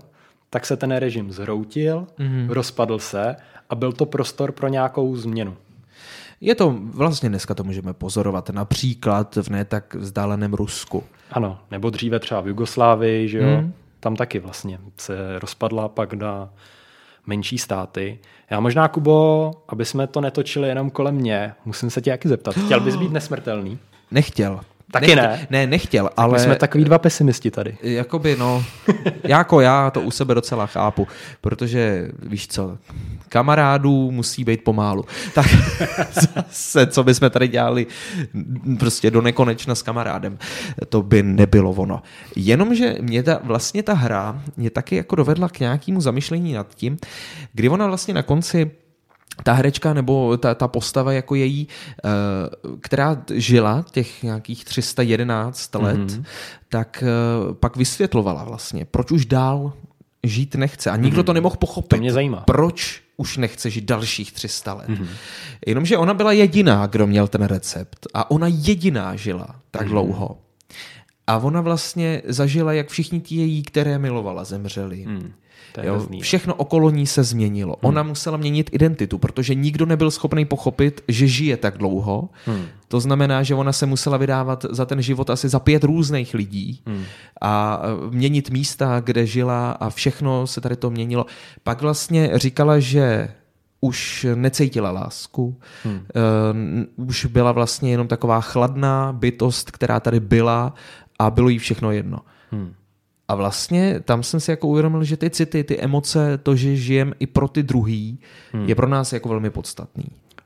tak 0.50 0.66
se 0.66 0.78
ten 0.78 0.92
režim 0.92 1.32
zhroutil, 1.32 2.08
mm-hmm. 2.20 2.50
rozpadl 2.50 3.00
se 3.00 3.36
a 3.70 3.76
byl 3.76 3.92
to 3.92 4.06
prostor 4.06 4.52
pro 4.52 4.68
nějakou 4.68 5.16
změnu. 5.16 5.58
Je 6.42 6.56
to, 6.56 6.76
vlastně 6.80 7.30
dneska 7.30 7.54
to 7.54 7.64
můžeme 7.64 7.94
pozorovat 7.94 8.50
například 8.50 9.36
v 9.36 9.50
ne 9.50 9.66
tak 9.66 9.96
vzdáleném 9.96 10.54
Rusku. 10.54 11.04
Ano, 11.32 11.60
nebo 11.72 11.90
dříve 11.90 12.20
třeba 12.20 12.42
v 12.42 12.48
Jugoslávii, 12.48 13.28
že 13.28 13.38
jo? 13.38 13.62
Mm. 13.62 13.74
Tam 14.00 14.16
taky 14.16 14.40
vlastně 14.40 14.80
se 14.98 15.40
rozpadla 15.40 15.88
pak 15.88 16.14
na 16.14 16.50
menší 17.26 17.58
státy. 17.58 18.20
Já 18.50 18.60
možná, 18.60 18.88
Kubo, 18.88 19.52
aby 19.68 19.86
jsme 19.86 20.08
to 20.08 20.22
netočili 20.22 20.68
jenom 20.68 20.90
kolem 20.90 21.16
mě, 21.16 21.54
musím 21.66 21.90
se 21.90 22.02
tě 22.02 22.10
jaký 22.10 22.28
zeptat. 22.28 22.56
Chtěl 22.56 22.80
bys 22.80 22.96
být 22.96 23.12
nesmrtelný? 23.12 23.80
Nechtěl. 24.12 24.60
Taky 24.92 25.16
nechtěl, 25.16 25.24
ne. 25.24 25.48
Ne, 25.50 25.68
nechtěl, 25.68 26.10
ale... 26.18 26.34
My 26.34 26.40
jsme 26.40 26.56
takový 26.56 26.84
dva 26.84 26.98
pesimisti 27.00 27.52
tady. 27.52 27.78
Jakoby, 27.82 28.36
no, 28.40 28.64
jako 29.24 29.62
já 29.62 29.92
to 29.92 30.02
u 30.02 30.12
sebe 30.12 30.36
docela 30.36 30.66
chápu, 30.66 31.08
protože, 31.42 32.08
víš 32.20 32.48
co, 32.48 32.78
kamarádů 33.30 34.12
musí 34.12 34.44
být 34.44 34.64
pomálu. 34.64 35.06
Tak 35.34 35.46
zase, 36.14 36.88
co 36.88 37.04
bychom 37.04 37.30
tady 37.30 37.48
dělali 37.48 37.88
prostě 38.80 39.12
do 39.12 39.22
nekonečna 39.22 39.76
s 39.76 39.82
kamarádem, 39.82 40.38
to 40.90 41.02
by 41.02 41.24
nebylo 41.24 41.72
ono. 41.72 42.02
Jenomže 42.36 42.96
mě 43.02 43.24
ta, 43.24 43.40
vlastně 43.44 43.84
ta 43.84 43.94
hra 43.94 44.42
mě 44.58 44.70
taky 44.70 44.96
jako 44.96 45.16
dovedla 45.16 45.50
k 45.50 45.60
nějakému 45.60 46.02
zamyšlení 46.02 46.54
nad 46.54 46.76
tím, 46.76 46.98
kdy 47.54 47.70
ona 47.70 47.88
vlastně 47.88 48.14
na 48.14 48.24
konci 48.24 48.72
ta 49.44 49.54
herečka 49.54 49.94
nebo 49.94 50.38
ta, 50.38 50.56
ta 50.56 50.68
postava 50.68 51.14
jako 51.14 51.36
její, 51.36 51.68
eh, 52.06 52.10
která 52.82 53.24
žila 53.34 53.86
těch 53.92 54.24
nějakých 54.24 54.66
311 54.66 55.76
let, 55.76 55.98
mm-hmm. 55.98 56.24
tak 56.70 57.04
eh, 57.04 57.54
pak 57.54 57.78
vysvětlovala 57.78 58.44
vlastně, 58.44 58.86
proč 58.86 59.12
už 59.12 59.26
dál 59.26 59.74
žít 60.24 60.56
nechce. 60.56 60.90
A 60.92 60.96
nikdo 60.96 61.22
mm-hmm. 61.22 61.26
to 61.26 61.34
nemohl 61.34 61.56
pochopit. 61.56 61.90
To 61.90 61.98
mě 61.98 62.14
zajímá. 62.14 62.44
Proč 62.46 63.02
už 63.18 63.38
nechce 63.38 63.70
žít 63.70 63.86
dalších 63.86 64.32
300 64.32 64.74
let. 64.74 64.90
Mm-hmm. 64.90 65.08
Jenomže 65.68 65.98
ona 65.98 66.14
byla 66.14 66.32
jediná, 66.32 66.88
kdo 66.88 67.08
měl 67.08 67.28
ten 67.28 67.44
recept. 67.44 68.08
A 68.14 68.32
ona 68.32 68.48
jediná 68.48 69.16
žila 69.16 69.56
tak 69.72 69.82
mm-hmm. 69.82 69.90
dlouho. 69.90 70.38
A 71.28 71.38
ona 71.38 71.62
vlastně 71.62 72.22
zažila, 72.26 72.74
jak 72.74 72.90
všichni 72.90 73.20
ti 73.20 73.36
její, 73.36 73.64
které 73.64 74.00
milovala, 74.00 74.44
zemřeli. 74.44 75.06
Mm. 75.08 75.34
Jo, 75.84 75.94
hrozný, 75.94 76.22
všechno 76.22 76.56
okolo 76.56 76.90
ní 76.90 77.08
se 77.08 77.24
změnilo. 77.24 77.76
Hmm. 77.82 77.90
Ona 77.90 78.04
musela 78.04 78.38
měnit 78.38 78.70
identitu, 78.74 79.18
protože 79.18 79.56
nikdo 79.56 79.86
nebyl 79.86 80.12
schopný 80.12 80.46
pochopit, 80.46 81.04
že 81.08 81.28
žije 81.28 81.58
tak 81.58 81.78
dlouho. 81.78 82.30
Hmm. 82.46 82.66
To 82.88 83.00
znamená, 83.00 83.44
že 83.44 83.56
ona 83.56 83.74
se 83.74 83.86
musela 83.86 84.18
vydávat 84.18 84.66
za 84.70 84.86
ten 84.86 85.02
život 85.02 85.30
asi 85.30 85.50
za 85.50 85.60
pět 85.60 85.84
různých 85.84 86.34
lidí 86.34 86.82
hmm. 86.86 87.04
a 87.42 87.82
e, 87.84 88.16
měnit 88.16 88.50
místa, 88.50 89.02
kde 89.04 89.26
žila 89.26 89.72
a 89.72 89.90
všechno 89.90 90.48
se 90.48 90.62
tady 90.62 90.76
to 90.76 90.90
měnilo. 90.90 91.26
Pak 91.64 91.82
vlastně 91.82 92.32
říkala, 92.34 92.80
že 92.80 93.30
už 93.82 94.26
necítila 94.36 94.92
lásku, 94.92 95.60
hmm. 95.84 96.02
uh, 96.98 97.08
už 97.08 97.26
byla 97.26 97.52
vlastně 97.52 97.92
jenom 97.92 98.08
taková 98.08 98.42
chladná 98.42 99.14
bytost, 99.14 99.72
která 99.72 100.00
tady 100.00 100.20
byla 100.20 100.74
a 101.20 101.30
bylo 101.30 101.50
jí 101.50 101.60
všechno 101.60 101.92
jedno. 101.92 102.20
Hmm. 102.52 102.74
A 103.28 103.36
vlastně 103.36 104.00
tam 104.00 104.24
jsem 104.24 104.40
si 104.40 104.52
jako 104.52 104.68
uvědomil, 104.68 105.04
že 105.04 105.18
ty 105.18 105.30
city, 105.30 105.64
ty 105.64 105.80
emoce, 105.80 106.38
to, 106.38 106.56
že 106.56 106.76
žijem 106.76 107.14
i 107.20 107.28
pro 107.28 107.48
ty 107.48 107.64
druhý, 107.64 108.20
hmm. 108.52 108.70
je 108.70 108.76
pro 108.76 108.88
nás 108.88 109.14
jako 109.14 109.30
velmi 109.30 109.50
podstatný. 109.50 110.06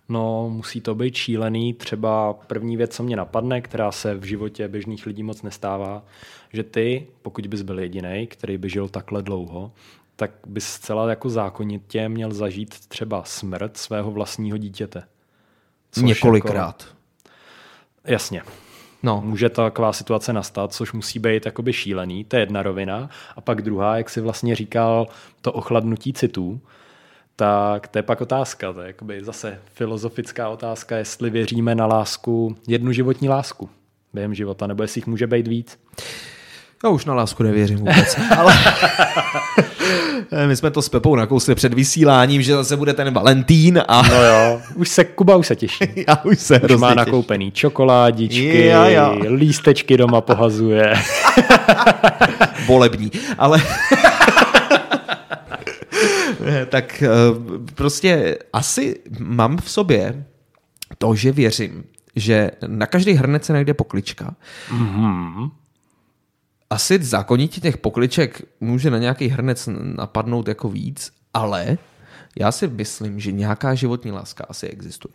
No, 0.10 0.50
musí 0.50 0.82
to 0.82 0.96
být 0.96 1.16
šílený. 1.16 1.74
Třeba 1.74 2.34
první 2.34 2.78
věc, 2.78 2.96
co 2.96 3.04
mě 3.04 3.16
napadne, 3.16 3.62
která 3.62 3.92
se 3.92 4.16
v 4.16 4.24
životě 4.24 4.68
běžných 4.68 5.06
lidí 5.06 5.24
moc 5.24 5.42
nestává, 5.42 6.04
že 6.54 6.64
ty, 6.64 7.08
pokud 7.22 7.48
bys 7.48 7.62
byl 7.62 7.80
jediný, 7.80 8.28
který 8.28 8.58
by 8.58 8.70
žil 8.70 8.90
takhle 8.90 9.22
dlouho, 9.22 9.72
tak 10.16 10.32
bys 10.48 10.68
zcela 10.68 11.10
jako 11.10 11.30
zákonitě 11.30 12.10
měl 12.10 12.34
zažít 12.34 12.88
třeba 12.88 13.24
smrt 13.24 13.78
svého 13.78 14.12
vlastního 14.12 14.58
dítěte. 14.58 15.04
Což 15.92 16.04
Několikrát. 16.04 16.84
Jako, 16.84 18.14
jasně. 18.14 18.42
No. 19.04 19.22
Může 19.26 19.50
taková 19.50 19.94
situace 19.94 20.34
nastat, 20.34 20.74
což 20.74 20.94
musí 20.94 21.20
být 21.20 21.46
jakoby 21.46 21.74
šílený, 21.74 22.24
to 22.24 22.36
je 22.36 22.42
jedna 22.42 22.64
rovina. 22.64 23.10
A 23.36 23.42
pak 23.42 23.62
druhá, 23.62 23.98
jak 23.98 24.10
si 24.10 24.22
vlastně 24.22 24.56
říkal, 24.56 25.08
to 25.42 25.52
ochladnutí 25.52 26.14
citů, 26.14 26.62
tak 27.36 27.88
to 27.88 27.98
je 28.00 28.04
pak 28.04 28.22
otázka, 28.22 28.74
to 28.74 28.82
je 28.82 28.88
jakoby 28.88 29.24
zase 29.24 29.60
filozofická 29.74 30.50
otázka, 30.50 30.98
jestli 30.98 31.30
věříme 31.30 31.76
na 31.76 31.86
lásku, 31.86 32.56
jednu 32.68 32.92
životní 32.92 33.30
lásku 33.30 33.70
během 34.14 34.34
života, 34.34 34.68
nebo 34.68 34.84
jestli 34.84 35.00
jich 35.00 35.08
může 35.08 35.28
být 35.28 35.48
víc. 35.48 35.80
Já 36.84 36.90
už 36.90 37.06
na 37.06 37.14
lásku 37.14 37.44
nevěřím 37.44 37.78
vůbec. 37.78 38.18
Ale 38.38 38.54
my 40.48 40.56
jsme 40.56 40.72
to 40.72 40.82
s 40.82 40.90
Pepou 40.90 41.16
nakousli 41.16 41.56
před 41.56 41.74
vysíláním, 41.74 42.42
že 42.42 42.54
zase 42.54 42.78
bude 42.78 42.94
ten 42.94 43.14
Valentín 43.14 43.84
a... 43.88 44.02
No 44.02 44.24
jo, 44.24 44.62
už 44.76 44.90
se, 44.90 45.04
Kuba 45.04 45.36
už 45.36 45.48
se 45.48 45.56
těší. 45.56 45.86
Já 46.08 46.24
už 46.24 46.40
se 46.40 46.60
už 46.60 46.72
má 46.76 46.94
nakoupený 46.94 47.52
čokoládičky, 47.52 48.66
ja, 48.66 48.86
ja. 48.86 49.14
lístečky 49.36 49.98
doma 49.98 50.22
pohazuje. 50.22 50.94
Volební, 52.66 53.12
ale... 53.38 53.62
tak 56.70 57.04
eh, 57.04 57.08
prostě 57.76 58.38
asi 58.54 59.00
mám 59.20 59.58
v 59.58 59.72
sobě 59.72 60.26
to, 60.98 61.16
že 61.16 61.32
věřím, 61.32 61.84
že 62.16 62.52
na 62.68 62.86
každý 62.86 63.14
hrnec 63.14 63.46
se 63.46 63.54
najde 63.54 63.74
poklička. 63.74 64.36
Mm-hmm 64.72 65.52
asi 66.72 67.04
zákonitě 67.04 67.62
těch 67.62 67.78
pokliček 67.78 68.42
může 68.60 68.92
na 68.92 68.98
nějaký 68.98 69.28
hrnec 69.28 69.70
napadnout 69.82 70.48
jako 70.48 70.70
víc, 70.70 71.12
ale 71.34 71.78
já 72.40 72.52
si 72.52 72.68
myslím, 72.68 73.20
že 73.20 73.32
nějaká 73.32 73.76
životní 73.76 74.12
láska 74.12 74.46
asi 74.50 74.68
existuje. 74.68 75.14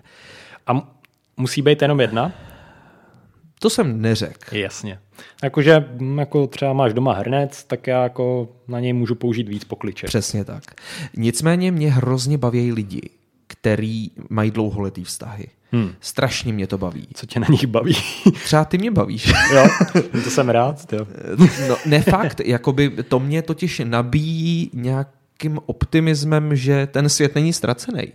A 0.67 0.97
musí 1.37 1.63
být 1.63 1.83
jenom 1.83 2.01
jedna? 2.01 2.33
To 3.59 3.71
jsem 3.71 4.01
neřekl. 4.01 4.57
Jasně. 4.57 4.99
Jakože 5.43 5.85
jako 6.19 6.47
třeba 6.47 6.73
máš 6.73 6.93
doma 6.93 7.13
hrnec, 7.13 7.65
tak 7.65 7.87
já 7.87 8.03
jako 8.03 8.49
na 8.69 8.81
něj 8.81 8.93
můžu 8.93 9.15
použít 9.15 9.49
víc 9.49 9.65
pokliček. 9.65 10.09
Přesně 10.09 10.45
tak. 10.45 10.65
Nicméně 11.17 11.73
mě 11.73 11.93
hrozně 11.93 12.39
baví 12.39 12.73
lidi, 12.73 13.11
který 13.47 14.11
mají 14.31 14.51
dlouholetý 14.51 15.05
vztahy. 15.05 15.49
Hmm. 15.73 15.93
Strašně 16.01 16.53
mě 16.53 16.67
to 16.67 16.79
baví. 16.79 17.09
Co 17.15 17.27
tě 17.27 17.41
na 17.41 17.47
nich 17.51 17.67
baví? 17.67 17.97
Třeba 18.45 18.65
ty 18.65 18.79
mě 18.79 18.91
bavíš. 18.91 19.33
jo, 19.55 19.69
to 20.25 20.31
jsem 20.31 20.49
rád. 20.49 20.93
Jo. 20.93 21.07
no, 21.69 21.77
ne 21.87 22.03
fakt, 22.03 22.41
jakoby 22.45 22.91
to 23.09 23.21
mě 23.21 23.43
totiž 23.43 23.83
nabíjí 23.85 24.71
nějakým 24.73 25.59
optimismem, 25.67 26.57
že 26.57 26.87
ten 26.87 27.09
svět 27.09 27.35
není 27.35 27.53
ztracený. 27.53 28.13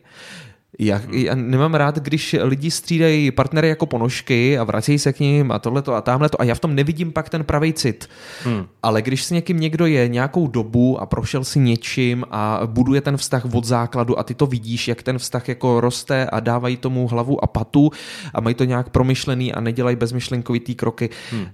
Já, 0.84 1.02
já 1.12 1.36
nemám 1.36 1.74
rád, 1.74 2.00
když 2.00 2.36
lidi 2.42 2.72
střídají 2.72 3.32
partnery 3.32 3.70
jako 3.70 3.86
ponožky 3.86 4.58
a 4.58 4.64
vrací 4.64 5.00
se 5.00 5.14
k 5.14 5.20
ním 5.20 5.52
a 5.52 5.60
tohleto 5.60 5.94
a 5.94 6.02
tamhleto 6.02 6.42
a 6.42 6.44
já 6.44 6.56
v 6.56 6.60
tom 6.60 6.76
nevidím 6.76 7.12
pak 7.12 7.30
ten 7.30 7.44
pravý 7.44 7.74
cit. 7.74 8.10
Hmm. 8.44 8.66
Ale 8.84 9.02
když 9.02 9.24
s 9.24 9.32
někým 9.32 9.60
někdo 9.60 9.86
je 9.86 10.08
nějakou 10.08 10.48
dobu 10.48 11.02
a 11.02 11.06
prošel 11.06 11.44
si 11.44 11.60
něčím 11.60 12.26
a 12.32 12.62
buduje 12.66 13.02
ten 13.02 13.18
vztah 13.18 13.46
od 13.54 13.66
základu 13.66 14.20
a 14.20 14.24
ty 14.24 14.34
to 14.34 14.46
vidíš, 14.46 14.88
jak 14.88 15.04
ten 15.04 15.18
vztah 15.18 15.50
jako 15.50 15.82
roste 15.82 16.26
a 16.26 16.40
dávají 16.40 16.78
tomu 16.78 17.08
hlavu 17.08 17.44
a 17.44 17.48
patu 17.48 17.92
a 18.34 18.42
mají 18.42 18.56
to 18.56 18.64
nějak 18.64 18.90
promyšlený 18.90 19.54
a 19.54 19.62
nedělají 19.62 19.96
bezmyšlenkovitý 19.96 20.76
kroky, 20.76 21.10
hmm 21.32 21.48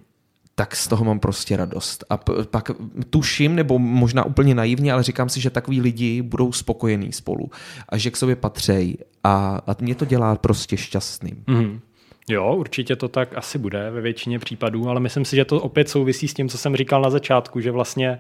tak 0.60 0.76
z 0.76 0.88
toho 0.88 1.06
mám 1.06 1.20
prostě 1.20 1.58
radost. 1.58 2.04
A 2.10 2.18
pak 2.52 2.72
tuším, 3.10 3.56
nebo 3.56 3.80
možná 3.80 4.26
úplně 4.26 4.56
naivně, 4.56 4.94
ale 4.94 5.04
říkám 5.04 5.30
si, 5.30 5.42
že 5.42 5.50
takový 5.50 5.82
lidi 5.82 6.22
budou 6.22 6.52
spokojení 6.52 7.14
spolu 7.14 7.52
a 7.90 7.98
že 7.98 8.12
k 8.12 8.18
sobě 8.18 8.36
patřejí 8.36 8.98
a, 9.24 9.62
a 9.68 9.76
mě 9.82 9.96
to 9.96 10.06
dělá 10.06 10.36
prostě 10.36 10.78
šťastným. 10.78 11.44
Mm. 11.48 11.80
Jo, 12.30 12.56
určitě 12.56 12.96
to 12.96 13.08
tak 13.08 13.38
asi 13.38 13.58
bude 13.58 13.92
ve 13.92 14.02
většině 14.02 14.40
případů, 14.40 14.90
ale 14.90 15.00
myslím 15.00 15.26
si, 15.26 15.36
že 15.36 15.46
to 15.46 15.62
opět 15.62 15.90
souvisí 15.90 16.28
s 16.28 16.34
tím, 16.34 16.50
co 16.50 16.58
jsem 16.58 16.76
říkal 16.76 17.02
na 17.02 17.10
začátku, 17.10 17.60
že 17.60 17.72
vlastně 17.72 18.12
uh, 18.12 18.18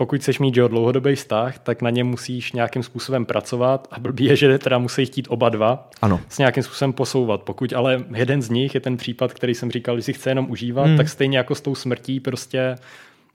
pokud 0.00 0.20
chceš 0.20 0.38
mít 0.38 0.56
jo, 0.56 0.68
dlouhodobý 0.68 1.14
vztah, 1.14 1.58
tak 1.58 1.82
na 1.82 1.90
něm 1.90 2.06
musíš 2.06 2.52
nějakým 2.52 2.82
způsobem 2.82 3.26
pracovat 3.26 3.88
a 3.90 4.00
blbý 4.00 4.24
je, 4.24 4.36
že 4.36 4.58
teda 4.58 4.78
musí 4.78 5.06
chtít 5.06 5.26
oba 5.30 5.48
dva 5.48 5.90
ano. 6.02 6.20
s 6.28 6.38
nějakým 6.38 6.62
způsobem 6.62 6.92
posouvat. 6.92 7.42
Pokud 7.42 7.72
ale 7.72 8.04
jeden 8.14 8.42
z 8.42 8.50
nich 8.50 8.74
je 8.74 8.80
ten 8.80 8.96
případ, 8.96 9.32
který 9.32 9.54
jsem 9.54 9.70
říkal, 9.70 9.96
že 9.96 10.02
si 10.02 10.12
chce 10.12 10.30
jenom 10.30 10.50
užívat, 10.50 10.86
hmm. 10.86 10.96
tak 10.96 11.08
stejně 11.08 11.38
jako 11.38 11.54
s 11.54 11.60
tou 11.60 11.74
smrtí 11.74 12.20
prostě 12.20 12.76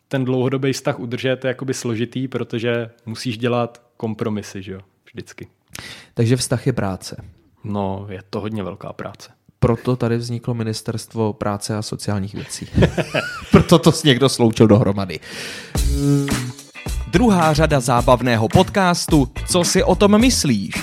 ten 0.07 0.25
dlouhodobý 0.25 0.73
vztah 0.73 0.99
udržet 0.99 1.45
je 1.45 1.47
jakoby 1.47 1.73
složitý, 1.73 2.27
protože 2.27 2.89
musíš 3.05 3.37
dělat 3.37 3.81
kompromisy, 3.97 4.61
že 4.61 4.73
jo, 4.73 4.79
vždycky. 5.13 5.47
Takže 6.13 6.35
vztah 6.35 6.67
je 6.67 6.73
práce. 6.73 7.23
No, 7.63 8.05
je 8.09 8.19
to 8.29 8.41
hodně 8.41 8.63
velká 8.63 8.93
práce. 8.93 9.31
Proto 9.59 9.95
tady 9.95 10.17
vzniklo 10.17 10.53
ministerstvo 10.53 11.33
práce 11.33 11.77
a 11.77 11.81
sociálních 11.81 12.33
věcí. 12.33 12.67
Proto 13.51 13.79
to 13.79 13.91
někdo 14.03 14.29
sloučil 14.29 14.67
dohromady. 14.67 15.19
Druhá 17.13 17.53
řada 17.53 17.79
zábavného 17.79 18.49
podcastu 18.49 19.27
Co 19.47 19.63
si 19.63 19.83
o 19.83 19.95
tom 19.95 20.21
myslíš? 20.21 20.73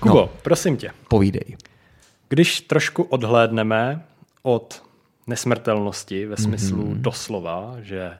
Kubo, 0.00 0.14
no, 0.14 0.30
prosím 0.42 0.76
tě. 0.76 0.90
Povídej. 1.08 1.56
Když 2.28 2.60
trošku 2.60 3.02
odhlédneme 3.02 4.04
od 4.42 4.82
nesmrtelnosti 5.26 6.26
ve 6.26 6.36
smyslu 6.36 6.84
mm-hmm. 6.84 7.00
doslova, 7.00 7.76
že 7.80 8.18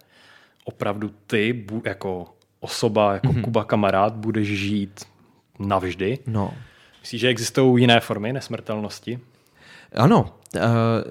opravdu 0.64 1.10
ty 1.26 1.66
jako 1.84 2.26
osoba, 2.60 3.12
jako 3.12 3.26
mm-hmm. 3.26 3.42
Kuba 3.42 3.64
kamarád, 3.64 4.14
budeš 4.14 4.48
žít 4.48 5.04
navždy. 5.58 6.18
No. 6.26 6.54
Myslíš, 7.00 7.20
že 7.20 7.28
existují 7.28 7.82
jiné 7.82 8.00
formy 8.00 8.32
nesmrtelnosti? 8.32 9.20
Ano, 9.94 10.26
eh, 10.56 10.60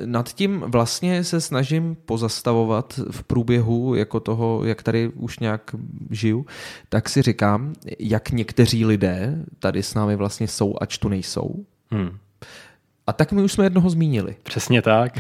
nad 0.05 0.33
tím 0.33 0.63
vlastně 0.67 1.23
se 1.23 1.41
snažím 1.41 1.97
pozastavovat 2.05 2.99
v 3.11 3.23
průběhu 3.23 3.95
jako 3.95 4.19
toho, 4.19 4.65
jak 4.65 4.83
tady 4.83 5.07
už 5.07 5.39
nějak 5.39 5.75
žiju, 6.09 6.45
tak 6.89 7.09
si 7.09 7.21
říkám, 7.21 7.73
jak 7.99 8.31
někteří 8.31 8.85
lidé 8.85 9.45
tady 9.59 9.83
s 9.83 9.93
námi 9.93 10.15
vlastně 10.15 10.47
jsou, 10.47 10.75
ač 10.81 10.97
tu 10.97 11.09
nejsou. 11.09 11.65
Hmm. 11.91 12.17
A 13.09 13.13
tak 13.13 13.31
my 13.31 13.41
už 13.41 13.51
jsme 13.51 13.65
jednoho 13.65 13.89
zmínili. 13.89 14.35
Přesně 14.43 14.81
tak. 14.81 15.17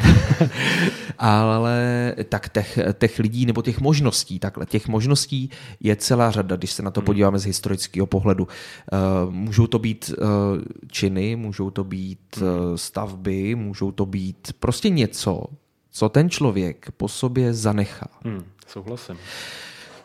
Ale 1.19 2.15
tak 2.29 2.49
těch, 2.49 2.79
těch 2.93 3.19
lidí 3.19 3.45
nebo 3.45 3.61
těch 3.61 3.81
možností, 3.81 4.39
takhle, 4.39 4.65
těch 4.65 4.87
možností 4.87 5.49
je 5.79 5.95
celá 5.95 6.31
řada, 6.31 6.55
když 6.55 6.71
se 6.71 6.83
na 6.83 6.91
to 6.91 6.99
hmm. 6.99 7.05
podíváme 7.05 7.39
z 7.39 7.45
historického 7.45 8.07
pohledu. 8.07 8.47
Uh, 8.47 9.33
můžou 9.33 9.67
to 9.67 9.79
být 9.79 10.13
uh, 10.17 10.27
činy, 10.91 11.35
můžou 11.35 11.69
to 11.69 11.83
být 11.83 12.19
uh, 12.37 12.47
stavby, 12.75 13.55
můžou 13.55 13.91
to 13.91 14.05
být 14.05 14.53
prostě 14.59 14.89
něco, 14.89 15.43
co 15.91 16.09
ten 16.09 16.29
člověk 16.29 16.91
po 16.97 17.07
sobě 17.07 17.53
zanechá. 17.53 18.07
Hmm, 18.25 18.43
souhlasím. 18.67 19.15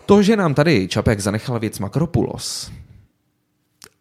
To, 0.07 0.23
že 0.23 0.37
nám 0.37 0.55
tady 0.55 0.89
Čapek 0.89 1.21
zanechal 1.21 1.61
věc 1.61 1.79
Makropulos, 1.79 2.71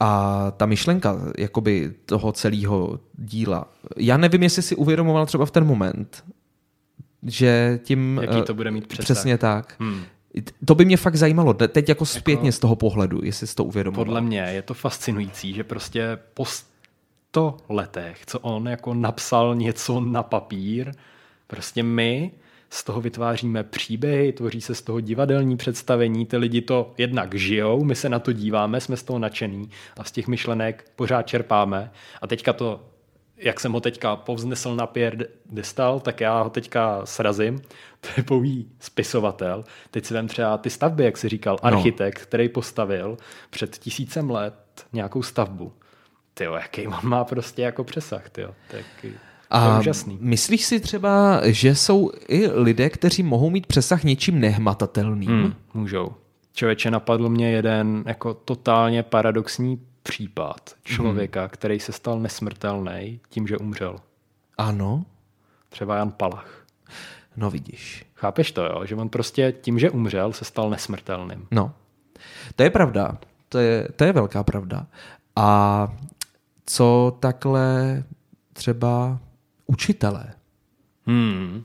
a 0.03 0.51
ta 0.57 0.65
myšlenka 0.65 1.17
jakoby 1.37 1.93
toho 2.05 2.31
celého 2.31 2.99
díla, 3.17 3.67
já 3.97 4.17
nevím, 4.17 4.43
jestli 4.43 4.61
si 4.61 4.75
uvědomoval 4.75 5.25
třeba 5.25 5.45
v 5.45 5.51
ten 5.51 5.65
moment, 5.65 6.23
že 7.23 7.79
tím... 7.83 8.19
Jaký 8.23 8.41
to 8.41 8.53
bude 8.53 8.71
mít 8.71 8.87
přesah. 8.87 9.05
Přesně 9.05 9.37
tak. 9.37 9.75
Hmm. 9.79 10.01
To 10.65 10.75
by 10.75 10.85
mě 10.85 10.97
fakt 10.97 11.15
zajímalo, 11.15 11.53
teď 11.53 11.89
jako 11.89 12.05
zpětně 12.05 12.47
jako, 12.47 12.55
z 12.55 12.59
toho 12.59 12.75
pohledu, 12.75 13.19
jestli 13.23 13.47
jsi 13.47 13.55
to 13.55 13.63
uvědomoval. 13.63 14.05
Podle 14.05 14.21
mě 14.21 14.39
je 14.39 14.61
to 14.61 14.73
fascinující, 14.73 15.53
že 15.53 15.63
prostě 15.63 16.17
po 16.33 16.45
sto 16.45 17.57
letech, 17.69 18.25
co 18.25 18.39
on 18.39 18.67
jako 18.67 18.93
napsal 18.93 19.55
něco 19.55 20.01
na 20.01 20.23
papír, 20.23 20.91
prostě 21.47 21.83
my 21.83 22.31
z 22.73 22.83
toho 22.83 23.01
vytváříme 23.01 23.63
příběhy, 23.63 24.33
tvoří 24.33 24.61
se 24.61 24.75
z 24.75 24.81
toho 24.81 24.99
divadelní 24.99 25.57
představení, 25.57 26.25
ty 26.25 26.37
lidi 26.37 26.61
to 26.61 26.93
jednak 26.97 27.35
žijou, 27.35 27.83
my 27.83 27.95
se 27.95 28.09
na 28.09 28.19
to 28.19 28.31
díváme, 28.31 28.81
jsme 28.81 28.97
z 28.97 29.03
toho 29.03 29.19
nadšený 29.19 29.69
a 29.97 30.03
z 30.03 30.11
těch 30.11 30.27
myšlenek 30.27 30.91
pořád 30.95 31.21
čerpáme. 31.21 31.91
A 32.21 32.27
teďka 32.27 32.53
to, 32.53 32.83
jak 33.37 33.59
jsem 33.59 33.71
ho 33.71 33.79
teďka 33.79 34.15
povznesl 34.15 34.75
na 34.75 34.87
Pierre 34.87 35.25
Destal, 35.45 35.99
tak 35.99 36.21
já 36.21 36.41
ho 36.41 36.49
teďka 36.49 37.05
srazím. 37.05 37.61
To 38.01 38.09
je 38.17 38.23
pouhý 38.23 38.71
spisovatel. 38.79 39.63
Teď 39.91 40.05
si 40.05 40.13
vem 40.13 40.27
třeba 40.27 40.57
ty 40.57 40.69
stavby, 40.69 41.03
jak 41.03 41.17
si 41.17 41.29
říkal, 41.29 41.57
no. 41.63 41.67
architekt, 41.67 42.19
no. 42.19 42.25
který 42.25 42.49
postavil 42.49 43.17
před 43.49 43.77
tisícem 43.77 44.29
let 44.29 44.85
nějakou 44.93 45.23
stavbu. 45.23 45.73
Ty 46.33 46.43
jaký 46.43 46.87
on 46.87 46.99
má 47.03 47.23
prostě 47.23 47.61
jako 47.61 47.83
přesah, 47.83 48.29
tyjo. 48.29 48.55
Tak 48.71 49.05
a 49.53 49.81
myslíš 50.19 50.65
si 50.65 50.79
třeba, 50.79 51.41
že 51.43 51.75
jsou 51.75 52.11
i 52.27 52.47
lidé, 52.47 52.89
kteří 52.89 53.23
mohou 53.23 53.49
mít 53.49 53.67
přesah 53.67 54.03
něčím 54.03 54.39
nehmatatelným? 54.39 55.29
Hmm, 55.29 55.53
můžou. 55.73 56.13
Člověče, 56.53 56.91
napadl 56.91 57.29
mě 57.29 57.51
jeden 57.51 58.03
jako 58.07 58.33
totálně 58.33 59.03
paradoxní 59.03 59.81
případ 60.03 60.75
člověka, 60.83 61.41
hmm. 61.41 61.49
který 61.49 61.79
se 61.79 61.91
stal 61.91 62.19
nesmrtelný 62.19 63.19
tím, 63.29 63.47
že 63.47 63.57
umřel. 63.57 63.95
Ano. 64.57 65.05
Třeba 65.69 65.95
Jan 65.95 66.11
Palach. 66.11 66.65
No 67.37 67.49
vidíš. 67.49 68.05
Chápeš 68.15 68.51
to, 68.51 68.65
jo? 68.65 68.85
Že 68.85 68.95
on 68.95 69.09
prostě 69.09 69.53
tím, 69.61 69.79
že 69.79 69.89
umřel, 69.89 70.33
se 70.33 70.45
stal 70.45 70.69
nesmrtelným. 70.69 71.47
No. 71.51 71.71
To 72.55 72.63
je 72.63 72.69
pravda. 72.69 73.17
To 73.49 73.57
je, 73.57 73.87
to 73.95 74.03
je 74.03 74.13
velká 74.13 74.43
pravda. 74.43 74.87
A 75.35 75.87
co 76.65 77.17
takhle 77.19 78.03
třeba 78.53 79.19
učitelé. 79.67 80.33
Hmm. 81.05 81.63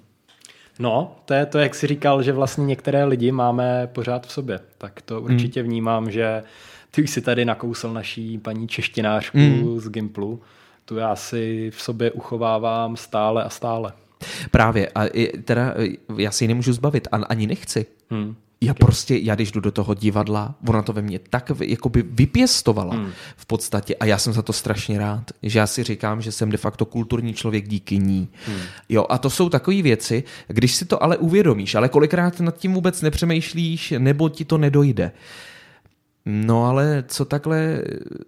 No, 0.79 1.17
to 1.25 1.35
je 1.35 1.47
to, 1.47 1.59
jak 1.59 1.75
jsi 1.75 1.87
říkal, 1.87 2.23
že 2.23 2.33
vlastně 2.33 2.67
některé 2.67 3.05
lidi 3.05 3.33
máme 3.33 3.87
pořád 3.93 4.27
v 4.27 4.33
sobě. 4.33 4.61
Tak 4.79 5.03
to 5.03 5.15
hmm. 5.15 5.25
určitě 5.25 5.61
hmm. 5.61 5.69
vnímám, 5.69 6.11
že 6.11 6.43
ty 6.91 7.03
už 7.03 7.11
si 7.11 7.21
tady 7.21 7.45
nakousl 7.45 7.93
naší 7.93 8.39
paní 8.39 8.69
češtinářku 8.69 9.39
hmm. 9.39 9.81
z 9.81 9.89
Gimplu. 9.89 10.43
Tu 10.85 10.97
já 10.97 11.17
si 11.17 11.71
v 11.75 11.83
sobě 11.83 12.11
uchovávám 12.11 12.97
stále 12.97 13.45
a 13.45 13.49
stále. 13.49 13.93
Právě. 14.51 14.89
A 14.95 15.05
teda 15.45 15.75
já 16.17 16.31
si 16.31 16.45
ji 16.45 16.49
nemůžu 16.49 16.73
zbavit. 16.73 17.09
Ani 17.29 17.47
nechci. 17.47 17.87
Hmm 18.11 18.37
já 18.61 18.75
prostě, 18.75 19.17
já 19.17 19.35
když 19.35 19.53
jdu 19.53 19.61
do 19.61 19.71
toho 19.71 19.95
divadla, 19.95 20.55
ona 20.69 20.83
to 20.83 20.93
ve 20.93 21.03
mně 21.03 21.19
tak 21.19 21.53
jakoby 21.61 22.03
vypěstovala 22.03 22.95
hmm. 22.95 23.11
v 23.37 23.47
podstatě 23.47 23.97
a 23.97 24.05
já 24.05 24.19
jsem 24.19 24.33
za 24.33 24.43
to 24.43 24.53
strašně 24.53 24.99
rád, 24.99 25.31
že 25.43 25.59
já 25.59 25.67
si 25.67 25.85
říkám, 25.85 26.23
že 26.23 26.33
jsem 26.33 26.51
de 26.51 26.57
facto 26.57 26.85
kulturní 26.85 27.35
člověk 27.35 27.69
díky 27.69 27.99
ní. 27.99 28.29
Hmm. 28.47 28.61
Jo, 28.89 29.07
a 29.09 29.19
to 29.19 29.31
jsou 29.31 29.49
takové 29.49 29.83
věci, 29.83 30.25
když 30.47 30.75
si 30.75 30.85
to 30.85 31.03
ale 31.03 31.17
uvědomíš, 31.17 31.75
ale 31.75 31.89
kolikrát 31.89 32.41
nad 32.41 32.57
tím 32.57 32.75
vůbec 32.75 33.03
nepřemýšlíš, 33.03 33.95
nebo 33.99 34.29
ti 34.29 34.45
to 34.45 34.59
nedojde. 34.59 35.13
No 36.27 36.65
ale 36.65 37.05
co 37.09 37.25
takhle 37.25 37.83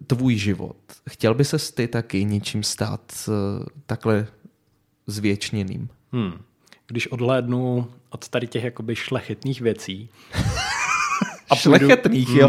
tvůj 0.07 0.35
život? 0.35 0.77
Chtěl 1.09 1.33
by 1.33 1.45
se 1.45 1.57
ty 1.73 1.87
taky 1.87 2.25
něčím 2.25 2.63
stát 2.63 3.13
uh, 3.27 3.33
takhle 3.85 4.27
zvětšněným? 5.07 5.89
Hmm. 6.11 6.33
Když 6.91 7.07
odhlédnu 7.07 7.87
od 8.09 8.29
tady 8.29 8.47
těch 8.47 8.63
jakoby 8.63 8.95
šlechetných 8.95 9.61
věcí. 9.61 10.09
A 11.49 11.55
půjdu, 11.55 11.85
šlechetných, 11.85 12.29
jo. 12.29 12.47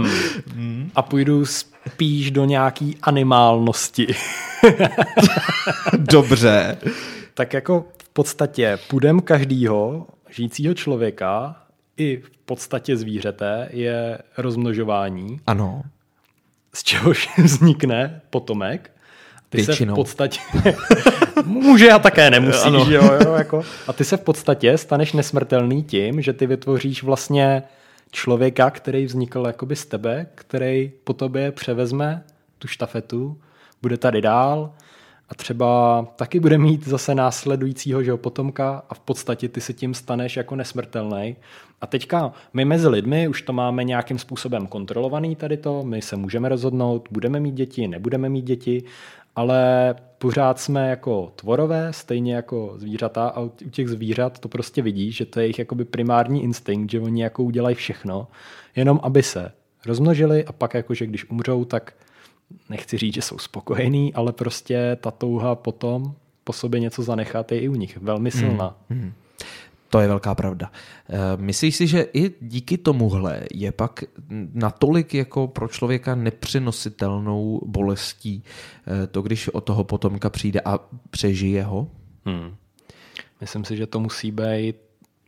Mm, 0.55 0.91
a 0.95 1.03
půjdu 1.03 1.47
spíš 1.47 2.31
do 2.31 2.45
nějaký 2.45 2.97
animálnosti. 3.03 4.07
Dobře. 5.97 6.79
tak 7.35 7.53
jako 7.53 7.85
v 8.05 8.09
podstatě 8.09 8.79
půdem 8.89 9.21
každýho 9.21 10.07
žijícího 10.31 10.75
člověka 10.75 11.57
i 11.97 12.17
v 12.17 12.31
podstatě 12.31 12.97
zvířete 12.97 13.69
je 13.73 14.19
rozmnožování. 14.39 15.41
Ano. 15.47 15.83
Z 16.75 16.83
čehož 16.83 17.29
vznikne 17.39 18.21
potomek. 18.31 18.91
Ty 19.53 19.63
Většinou. 19.63 19.91
se 19.91 19.93
v 19.93 19.95
podstatě 19.95 20.41
může 21.45 21.91
a 21.91 21.99
také 21.99 22.31
nemusí, 22.31 22.67
ano. 22.67 22.87
jo, 22.91 23.11
jo, 23.25 23.33
jako. 23.33 23.63
A 23.87 23.93
ty 23.93 24.05
se 24.05 24.17
v 24.17 24.21
podstatě 24.21 24.79
staneš 24.79 25.13
nesmrtelný 25.13 25.83
tím, 25.83 26.23
že 26.23 26.33
ty 26.33 26.47
vytvoříš 26.47 27.03
vlastně 27.03 27.63
člověka, 28.11 28.71
který 28.71 29.05
vznikl 29.07 29.45
jakoby 29.47 29.77
z 29.77 29.87
tebe, 29.87 30.27
který 30.35 30.93
po 31.05 31.13
tobě 31.13 31.53
převezme 31.53 32.25
tu 32.59 32.69
štafetu, 32.69 33.39
bude 33.83 33.97
tady 33.97 34.21
dál 34.21 34.73
a 35.33 35.35
třeba 35.35 36.07
taky 36.17 36.41
bude 36.41 36.59
mít 36.59 36.89
zase 36.89 37.15
následujícího 37.15 38.03
že 38.03 38.17
potomka 38.17 38.83
a 38.89 38.95
v 38.95 39.01
podstatě 39.01 39.49
ty 39.49 39.61
se 39.61 39.73
tím 39.73 39.95
staneš 39.95 40.37
jako 40.37 40.57
nesmrtelný. 40.57 41.37
A 41.81 41.87
teďka 41.87 42.33
my 42.53 42.65
mezi 42.65 42.89
lidmi 42.89 43.29
už 43.29 43.43
to 43.43 43.53
máme 43.53 43.85
nějakým 43.85 44.19
způsobem 44.19 44.67
kontrolovaný 44.67 45.37
tady 45.37 45.57
to, 45.57 45.83
my 45.85 46.03
se 46.03 46.17
můžeme 46.17 46.49
rozhodnout, 46.49 47.09
budeme 47.11 47.41
mít 47.41 47.55
děti, 47.55 47.89
nebudeme 47.89 48.29
mít 48.29 48.45
děti, 48.45 48.85
ale 49.37 49.95
pořád 50.19 50.61
jsme 50.61 50.89
jako 50.89 51.33
tvorové, 51.37 51.93
stejně 51.93 52.35
jako 52.35 52.75
zvířata 52.77 53.29
a 53.29 53.41
u 53.41 53.53
těch 53.71 53.89
zvířat 53.89 54.39
to 54.39 54.49
prostě 54.49 54.83
vidí, 54.83 55.13
že 55.13 55.27
to 55.27 55.41
je 55.41 55.45
jejich 55.45 55.59
jakoby 55.59 55.85
primární 55.85 56.43
instinkt, 56.43 56.91
že 56.91 57.01
oni 57.01 57.23
jako 57.23 57.43
udělají 57.43 57.75
všechno, 57.75 58.29
jenom 58.77 59.01
aby 59.03 59.23
se 59.23 59.53
rozmnožili 59.87 60.45
a 60.45 60.53
pak 60.53 60.75
jakože 60.75 61.07
když 61.07 61.31
umřou, 61.31 61.65
tak 61.65 61.93
nechci 62.69 62.99
říct, 62.99 63.15
že 63.15 63.23
jsou 63.23 63.39
spokojení, 63.39 64.15
ale 64.15 64.33
prostě 64.33 64.97
ta 65.01 65.11
touha 65.11 65.55
potom 65.55 66.15
po 66.45 66.53
sobě 66.53 66.81
něco 66.81 67.03
zanechat 67.03 67.53
je 67.53 67.61
i 67.61 67.69
u 67.69 67.75
nich 67.75 67.97
velmi 67.97 68.31
silná. 68.31 68.77
Mm, 68.89 68.99
mm. 68.99 69.13
To 69.91 70.01
je 70.01 70.09
velká 70.09 70.35
pravda. 70.35 70.73
Eh, 71.09 71.17
myslíš 71.37 71.77
si, 71.77 71.87
že 71.87 72.07
i 72.13 72.35
díky 72.41 72.79
tomuhle 72.79 73.45
je 73.55 73.73
pak 73.73 74.05
natolik 74.55 75.15
jako 75.15 75.49
pro 75.49 75.69
člověka 75.69 76.15
nepřenositelnou 76.15 77.61
bolestí 77.67 78.45
eh, 78.87 79.07
to, 79.07 79.23
když 79.23 79.49
o 79.49 79.61
toho 79.61 79.85
potomka 79.85 80.31
přijde 80.31 80.61
a 80.61 80.79
přežije 81.11 81.63
ho? 81.63 81.89
Hmm. 82.25 82.55
Myslím 83.41 83.65
si, 83.65 83.77
že 83.77 83.87
to 83.87 84.01
musí 84.01 84.31
být 84.31 84.77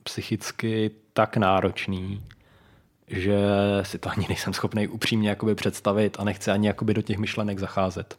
psychicky 0.03 0.91
tak 1.13 1.37
náročný, 1.37 2.23
že 3.09 3.39
si 3.83 3.99
to 3.99 4.11
ani 4.11 4.27
nejsem 4.29 4.53
schopný 4.53 4.89
upřímně 4.89 5.29
jakoby 5.29 5.55
představit 5.55 6.17
a 6.21 6.25
nechci 6.25 6.51
ani 6.51 6.67
jakoby 6.67 6.95
do 6.95 7.03
těch 7.03 7.19
myšlenek 7.19 7.59
zacházet. 7.59 8.17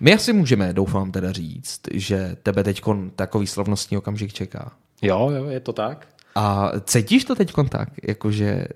My 0.00 0.14
asi 0.14 0.32
můžeme, 0.32 0.72
doufám 0.72 1.12
teda 1.12 1.32
říct, 1.32 1.80
že 1.92 2.36
tebe 2.42 2.64
teď 2.64 2.82
takový 3.16 3.46
slavnostní 3.46 3.96
okamžik 3.96 4.32
čeká. 4.32 4.72
Jo, 5.02 5.30
jo, 5.30 5.44
je 5.44 5.60
to 5.60 5.72
tak. 5.72 6.06
A 6.34 6.72
cítíš 6.84 7.24
to 7.24 7.34
teď 7.34 7.52
tak, 7.68 7.88
jakože 8.02 8.66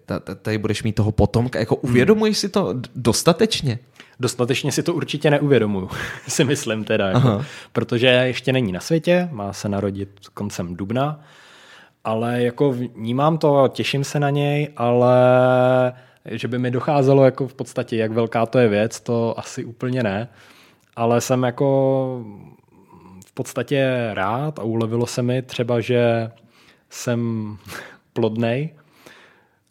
tady 0.42 0.58
budeš 0.58 0.82
mít 0.82 0.92
toho 0.92 1.12
potomka, 1.12 1.58
jako 1.58 1.76
uvědomuješ 1.76 2.38
si 2.38 2.48
to 2.48 2.74
dostatečně? 2.96 3.78
Dostatečně 4.20 4.72
si 4.72 4.82
to 4.82 4.94
určitě 4.94 5.30
neuvědomuju, 5.30 5.90
si 6.28 6.44
myslím 6.44 6.84
teda, 6.84 7.08
jako, 7.08 7.44
protože 7.72 8.06
ještě 8.06 8.52
není 8.52 8.72
na 8.72 8.80
světě, 8.80 9.28
má 9.32 9.52
se 9.52 9.68
narodit 9.68 10.10
koncem 10.34 10.76
dubna, 10.76 11.20
ale 12.04 12.42
jako 12.42 12.72
vnímám 12.72 13.38
to, 13.38 13.68
těším 13.68 14.04
se 14.04 14.20
na 14.20 14.30
něj, 14.30 14.68
ale 14.76 15.12
že 16.24 16.48
by 16.48 16.58
mi 16.58 16.70
docházelo 16.70 17.24
jako 17.24 17.48
v 17.48 17.54
podstatě, 17.54 17.96
jak 17.96 18.12
velká 18.12 18.46
to 18.46 18.58
je 18.58 18.68
věc, 18.68 19.00
to 19.00 19.38
asi 19.38 19.64
úplně 19.64 20.02
ne, 20.02 20.28
ale 20.96 21.20
jsem 21.20 21.42
jako 21.42 22.24
v 23.26 23.32
podstatě 23.32 24.10
rád 24.12 24.58
a 24.58 24.62
ulevilo 24.62 25.06
se 25.06 25.22
mi 25.22 25.42
třeba, 25.42 25.80
že 25.80 26.30
jsem 26.90 27.56
plodnej, 28.12 28.70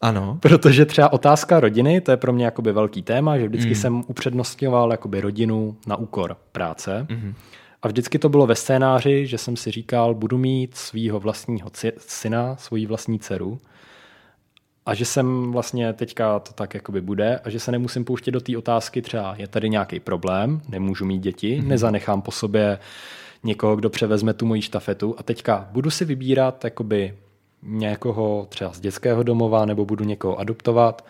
ano. 0.00 0.38
Protože 0.40 0.86
třeba 0.86 1.12
otázka 1.12 1.60
rodiny, 1.60 2.00
to 2.00 2.10
je 2.10 2.16
pro 2.16 2.32
mě 2.32 2.44
jakoby 2.44 2.72
velký 2.72 3.02
téma, 3.02 3.38
že 3.38 3.48
vždycky 3.48 3.68
mm. 3.68 3.74
jsem 3.74 4.04
upřednostňoval 4.06 4.90
jakoby 4.90 5.20
rodinu 5.20 5.76
na 5.86 5.96
úkor 5.96 6.36
práce. 6.52 7.06
Mm. 7.10 7.34
A 7.82 7.88
vždycky 7.88 8.18
to 8.18 8.28
bylo 8.28 8.46
ve 8.46 8.54
scénáři, 8.54 9.26
že 9.26 9.38
jsem 9.38 9.56
si 9.56 9.70
říkal, 9.70 10.14
budu 10.14 10.38
mít 10.38 10.76
svého 10.76 11.20
vlastního 11.20 11.70
syna, 11.98 12.56
svoji 12.56 12.86
vlastní 12.86 13.18
dceru. 13.18 13.58
A 14.86 14.94
že 14.94 15.04
jsem 15.04 15.52
vlastně 15.52 15.92
teďka 15.92 16.38
to 16.38 16.52
tak 16.52 16.74
jakoby 16.74 17.00
bude 17.00 17.38
a 17.38 17.50
že 17.50 17.60
se 17.60 17.72
nemusím 17.72 18.04
pouštět 18.04 18.30
do 18.30 18.40
té 18.40 18.58
otázky 18.58 19.02
třeba 19.02 19.34
je 19.38 19.48
tady 19.48 19.70
nějaký 19.70 20.00
problém, 20.00 20.60
nemůžu 20.68 21.04
mít 21.04 21.18
děti, 21.18 21.60
mm. 21.60 21.68
nezanechám 21.68 22.22
po 22.22 22.30
sobě 22.30 22.78
někoho, 23.42 23.76
kdo 23.76 23.90
převezme 23.90 24.34
tu 24.34 24.46
moji 24.46 24.62
štafetu? 24.62 25.14
A 25.18 25.22
teďka 25.22 25.68
budu 25.72 25.90
si 25.90 26.04
vybírat 26.04 26.64
jakoby 26.64 27.14
někoho 27.62 28.46
třeba 28.48 28.72
z 28.72 28.80
dětského 28.80 29.22
domova 29.22 29.64
nebo 29.64 29.84
budu 29.84 30.04
někoho 30.04 30.38
adoptovat 30.38 31.04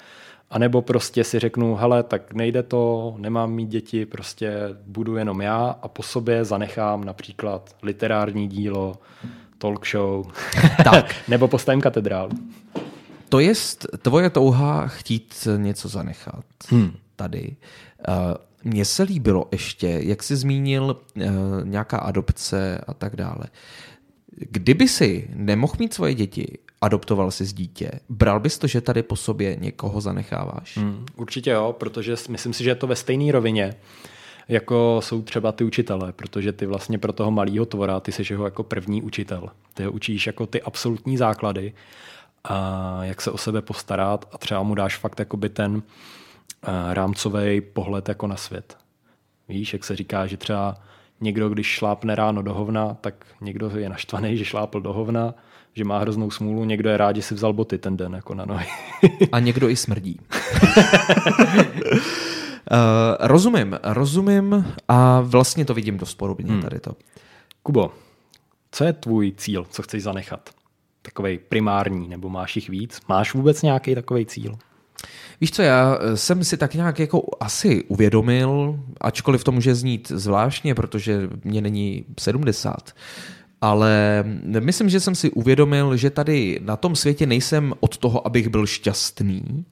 a 0.51 0.59
nebo 0.59 0.83
prostě 0.83 1.25
si 1.25 1.39
řeknu, 1.39 1.75
hele, 1.75 2.03
tak 2.03 2.33
nejde 2.33 2.63
to, 2.63 3.15
nemám 3.19 3.53
mít 3.53 3.69
děti, 3.69 4.07
prostě 4.07 4.53
budu 4.87 5.17
jenom 5.17 5.41
já 5.41 5.77
a 5.83 5.89
po 5.89 6.03
sobě 6.03 6.45
zanechám 6.45 7.05
například 7.05 7.77
literární 7.83 8.49
dílo, 8.49 8.95
talk 9.59 9.87
show, 9.87 10.27
tak. 10.85 11.15
nebo 11.29 11.49
postavím 11.49 11.81
katedrálu. 11.81 12.31
To 13.29 13.41
je 13.41 13.53
tvoje 14.03 14.31
touha 14.31 14.87
chtít 14.87 15.49
něco 15.57 15.89
zanechat 15.89 16.45
hmm. 16.69 16.93
tady. 17.17 17.57
Uh, 18.09 18.15
mně 18.65 18.85
se 18.85 19.03
líbilo 19.03 19.49
ještě, 19.53 20.01
jak 20.03 20.23
jsi 20.23 20.37
zmínil, 20.37 20.97
uh, 21.17 21.23
nějaká 21.65 21.99
adopce 21.99 22.81
a 22.87 22.95
tak 22.95 23.17
dále. 23.17 23.45
Kdyby 24.37 24.89
si 24.89 25.31
nemohl 25.35 25.73
mít 25.79 25.95
svoje 25.95 26.15
děti, 26.15 26.59
adoptoval 26.81 27.31
jsi 27.31 27.45
z 27.45 27.53
dítě, 27.53 27.91
bral 28.09 28.41
bys 28.41 28.59
to, 28.59 28.67
že 28.67 28.81
tady 28.81 29.03
po 29.03 29.17
sobě 29.17 29.57
někoho 29.57 30.01
zanecháváš? 30.01 30.77
Hmm, 30.77 31.07
určitě 31.17 31.51
jo, 31.51 31.75
protože 31.79 32.15
myslím 32.29 32.53
si, 32.53 32.65
že 32.65 32.71
je 32.71 32.75
to 32.75 32.87
ve 32.87 32.97
stejné 32.97 33.33
rovině 33.33 33.75
jako 34.49 35.01
jsou 35.05 35.23
třeba 35.23 35.53
ty 35.53 35.65
učitelé, 35.65 36.13
protože 36.13 36.53
ty 36.53 36.67
vlastně 36.67 36.99
pro 36.99 37.13
toho 37.13 37.31
malého 37.31 37.67
tvora, 37.67 38.01
ty 38.01 38.13
jsi 38.13 38.23
jeho 38.31 38.45
jako 38.45 38.63
první 38.63 39.03
učitel. 39.03 39.49
Ty 39.75 39.85
ho 39.85 39.93
učíš 39.93 40.27
jako 40.27 40.47
ty 40.47 40.63
absolutní 40.63 41.17
základy 41.17 41.73
a 42.45 42.99
jak 43.05 43.21
se 43.21 43.31
o 43.31 43.39
sebe 43.39 43.63
postarat 43.63 44.29
a 44.33 44.39
třeba 44.39 44.63
mu 44.63 44.75
dáš 44.75 44.97
fakt 44.97 45.19
jakoby 45.19 45.49
ten 45.49 45.83
eh, 45.83 46.95
rámcový 46.95 47.61
pohled 47.61 48.09
jako 48.09 48.27
na 48.27 48.37
svět. 48.37 48.77
Víš, 49.49 49.73
jak 49.73 49.85
se 49.85 49.97
říká, 49.97 50.27
že 50.27 50.37
třeba 50.37 50.77
někdo, 51.21 51.49
když 51.49 51.67
šlápne 51.67 52.15
ráno 52.15 52.43
do 52.43 52.55
hovna, 52.55 52.97
tak 53.01 53.27
někdo 53.41 53.71
je 53.79 53.89
naštvaný, 53.89 54.37
že 54.37 54.45
šlápl 54.45 54.81
do 54.81 54.93
hovna, 54.93 55.35
že 55.75 55.85
má 55.85 55.99
hroznou 55.99 56.31
smůlu, 56.31 56.65
někdo 56.65 56.91
je 56.91 56.97
rád, 56.97 57.17
že 57.17 57.23
si 57.23 57.35
vzal 57.35 57.53
boty 57.53 57.79
ten 57.79 57.97
den 57.97 58.15
jako 58.15 58.35
na 58.35 58.45
nohy. 58.45 58.67
A 59.33 59.39
někdo 59.39 59.69
i 59.69 59.77
smrdí. 59.77 60.21
uh, 60.21 60.77
rozumím, 63.21 63.79
rozumím 63.83 64.67
a 64.89 65.21
vlastně 65.21 65.65
to 65.65 65.75
vidím 65.75 65.99
dost 65.99 66.15
podobně 66.15 66.53
hmm. 66.53 66.63
tady 66.63 66.81
to. 66.81 66.97
Kubo, 67.63 67.93
co 68.73 68.85
je 68.85 68.93
tvůj 68.93 69.33
cíl, 69.33 69.67
co 69.71 69.83
chceš 69.83 70.03
zanechat? 70.03 70.51
Takový 71.03 71.39
primární, 71.39 72.09
nebo 72.09 72.29
máš 72.29 72.57
jich 72.57 72.69
víc? 72.69 73.01
Máš 73.09 73.35
vůbec 73.35 73.63
nějaký 73.63 73.95
takový 73.95 74.27
cíl? 74.27 74.59
Víš 75.41 75.51
co, 75.51 75.63
já 75.63 75.99
jsem 76.15 76.45
si 76.45 76.57
tak 76.57 76.75
nějak 76.75 76.99
jako 76.99 77.23
asi 77.41 77.85
uvědomil, 77.85 78.81
ačkoliv 79.01 79.45
to 79.45 79.53
může 79.53 79.75
znít 79.75 80.13
zvláštně, 80.15 80.75
protože 80.75 81.29
mě 81.45 81.61
není 81.61 82.05
70, 82.21 82.95
ale 83.61 84.25
myslím, 84.61 84.89
že 84.89 85.01
jsem 85.01 85.15
si 85.15 85.31
uvědomil, 85.31 85.97
že 85.97 86.11
tady 86.11 86.61
na 86.63 86.77
tom 86.77 86.97
světě 86.97 87.27
nejsem 87.27 87.75
od 87.81 87.97
toho, 87.97 88.27
abych 88.27 88.49
byl 88.49 88.67
šťastný, 88.67 89.65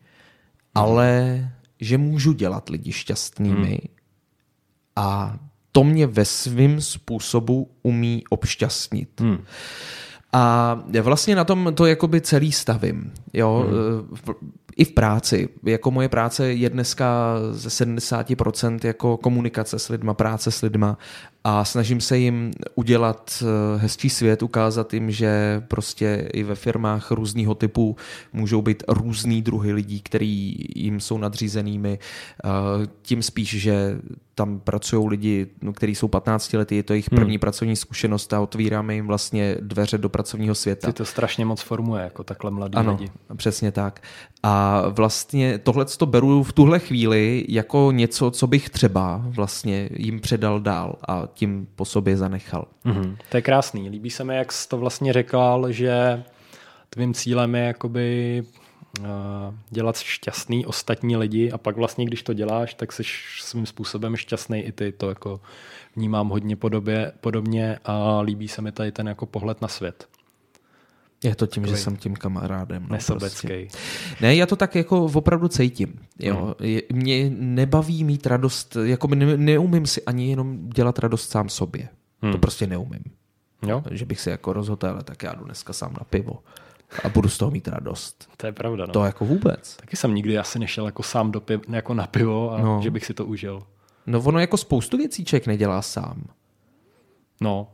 ale 0.75 1.51
že 1.81 1.99
můžu 1.99 2.33
dělat 2.33 2.69
lidi 2.69 2.93
šťastnými 2.93 3.69
hmm. 3.69 3.97
a 4.97 5.39
to 5.73 5.85
mě 5.85 6.07
ve 6.07 6.25
svém 6.25 6.81
způsobu 6.81 7.71
umí 7.83 8.23
obšťastnit. 8.31 9.21
Hmm. 9.21 9.39
A 10.33 10.75
vlastně 11.03 11.37
na 11.37 11.45
tom 11.45 11.73
to 11.75 11.87
jakoby 11.87 12.21
celý 12.21 12.53
stavím. 12.53 13.13
Jo? 13.33 13.67
Hmm. 13.69 14.19
I 14.79 14.85
v 14.85 14.93
práci. 14.93 15.49
Jako 15.65 15.91
moje 15.91 16.09
práce 16.09 16.53
je 16.53 16.71
dneska 16.71 17.37
ze 17.51 17.85
70% 17.85 18.79
jako 18.85 19.17
komunikace 19.17 19.79
s 19.79 19.89
lidma, 19.89 20.15
práce 20.15 20.51
s 20.51 20.63
lidma 20.63 20.99
a 21.51 21.65
snažím 21.65 22.01
se 22.01 22.19
jim 22.19 22.51
udělat 22.75 23.43
eh, 23.43 23.79
hezčí 23.79 24.11
svět, 24.11 24.43
ukázat 24.43 24.95
jim, 24.95 25.11
že 25.11 25.63
prostě 25.69 26.29
i 26.33 26.43
ve 26.43 26.55
firmách 26.55 27.11
různého 27.11 27.55
typu 27.55 27.97
můžou 28.33 28.63
být 28.63 28.83
různý 28.89 29.43
druhy 29.43 29.73
lidí, 29.73 30.01
který 30.01 30.57
jim 30.77 31.01
jsou 31.01 31.19
nadřízenými. 31.19 31.99
Eh, 32.45 32.49
tím 33.03 33.23
spíš, 33.23 33.49
že 33.49 33.99
tam 34.39 34.61
pracují 34.61 35.09
lidi, 35.09 35.47
no, 35.63 35.73
kteří 35.73 35.95
jsou 35.95 36.09
15 36.09 36.53
lety, 36.53 36.77
je 36.77 36.83
to 36.83 36.93
jejich 36.93 37.09
hmm. 37.13 37.17
první 37.17 37.35
hmm. 37.35 37.41
pracovní 37.41 37.77
zkušenost 37.77 38.33
a 38.33 38.41
otvíráme 38.41 38.95
jim 38.95 39.07
vlastně 39.07 39.57
dveře 39.61 39.99
do 39.99 40.09
pracovního 40.09 40.55
světa. 40.55 40.87
Ty 40.87 40.93
to 40.93 41.05
strašně 41.05 41.45
moc 41.45 41.61
formuje, 41.61 42.05
jako 42.05 42.25
takhle 42.25 42.51
mladí 42.51 42.75
ano, 42.75 42.97
lidi. 43.01 43.11
přesně 43.37 43.73
tak. 43.73 44.03
A 44.43 44.83
vlastně 44.89 45.59
tohle 45.59 45.85
to 45.85 46.07
beru 46.07 46.43
v 46.43 46.53
tuhle 46.53 46.79
chvíli 46.79 47.45
jako 47.49 47.93
něco, 47.93 48.31
co 48.31 48.47
bych 48.47 48.71
třeba 48.71 49.23
vlastně 49.25 49.89
jim 49.93 50.21
předal 50.21 50.61
dál 50.61 50.95
a 51.09 51.27
tím 51.39 51.69
po 51.77 51.85
sobě 51.85 52.17
zanechal. 52.17 52.67
Mm-hmm. 52.85 53.17
To 53.29 53.37
je 53.37 53.43
krásný. 53.43 53.89
Líbí 53.89 54.11
se 54.11 54.25
mi, 54.25 54.37
jak 54.37 54.53
jsi 54.53 54.69
to 54.69 54.79
vlastně 54.79 55.13
řekl, 55.13 55.67
že 55.69 56.23
tvým 56.91 57.15
cílem 57.15 57.55
je 57.55 57.65
jakoby 57.65 58.43
uh, 59.01 59.07
dělat 59.71 59.99
šťastný 59.99 60.67
ostatní 60.67 61.17
lidi 61.17 61.51
a 61.53 61.59
pak 61.59 61.77
vlastně, 61.77 62.05
když 62.05 62.23
to 62.23 62.33
děláš, 62.33 62.75
tak 62.75 62.93
jsi 62.93 63.03
svým 63.41 63.67
způsobem 63.67 64.17
šťastný 64.17 64.61
i 64.61 64.73
ty. 64.73 64.93
To 64.93 65.09
jako 65.09 65.41
vnímám 65.97 66.29
hodně 66.29 66.57
podobě, 66.57 67.13
podobně 67.21 67.79
a 67.85 68.21
líbí 68.21 68.49
se 68.49 68.63
mi 68.63 68.73
tady 68.73 68.93
ten 68.93 69.09
jako 69.09 69.27
pohled 69.27 69.63
na 69.63 69.69
svět. 69.69 70.09
Je 71.25 71.35
to 71.35 71.47
tím, 71.47 71.63
Takový 71.63 71.77
že 71.79 71.83
jsem 71.85 71.97
tím 71.97 72.17
kamarádem. 72.17 72.83
No, 72.83 72.89
Nesobecký. 72.95 73.49
Prostě. 73.49 73.79
Ne, 74.21 74.37
já 74.37 74.47
to 74.47 74.57
tak 74.57 74.75
jako 74.75 75.05
opravdu 75.05 75.49
cítím. 75.49 76.01
Jo. 76.19 76.55
Je, 76.61 76.83
mě 76.93 77.31
nebaví 77.31 78.05
mít 78.05 78.27
radost, 78.27 78.77
jako 78.83 79.09
ne, 79.09 79.37
neumím 79.37 79.87
si 79.87 80.03
ani 80.05 80.31
jenom 80.31 80.69
dělat 80.71 80.99
radost 80.99 81.31
sám 81.31 81.49
sobě. 81.49 81.89
Hmm. 82.23 82.33
To 82.33 82.39
prostě 82.39 82.67
neumím. 82.67 83.05
Jo, 83.67 83.83
Že 83.91 84.05
bych 84.05 84.21
se 84.21 84.31
jako 84.31 84.53
rozhodl, 84.53 84.87
ale 84.87 85.03
tak 85.05 85.23
já 85.23 85.35
jdu 85.35 85.45
dneska 85.45 85.73
sám 85.73 85.93
na 85.93 86.05
pivo. 86.11 86.39
A 87.05 87.09
budu 87.09 87.29
z 87.29 87.39
toho 87.39 87.51
mít 87.51 87.69
radost. 87.69 88.29
to 88.37 88.47
je 88.47 88.53
pravda. 88.53 88.87
No. 88.87 88.93
To 88.93 89.05
jako 89.05 89.25
vůbec. 89.25 89.77
Taky 89.77 89.97
jsem 89.97 90.15
nikdy 90.15 90.39
asi 90.39 90.59
nešel 90.59 90.87
jako 90.87 91.03
sám 91.03 91.33
do 91.33 91.41
piv, 91.41 91.61
jako 91.69 91.95
na 91.95 92.07
pivo 92.07 92.53
a 92.53 92.61
No. 92.63 92.81
že 92.83 92.91
bych 92.91 93.05
si 93.07 93.15
to 93.15 93.25
užil. 93.27 93.63
No 94.07 94.21
ono 94.21 94.39
jako 94.39 94.57
spoustu 94.57 94.97
věcí 94.97 95.25
člověk 95.25 95.47
nedělá 95.47 95.83
sám. 95.83 96.23
No, 97.41 97.69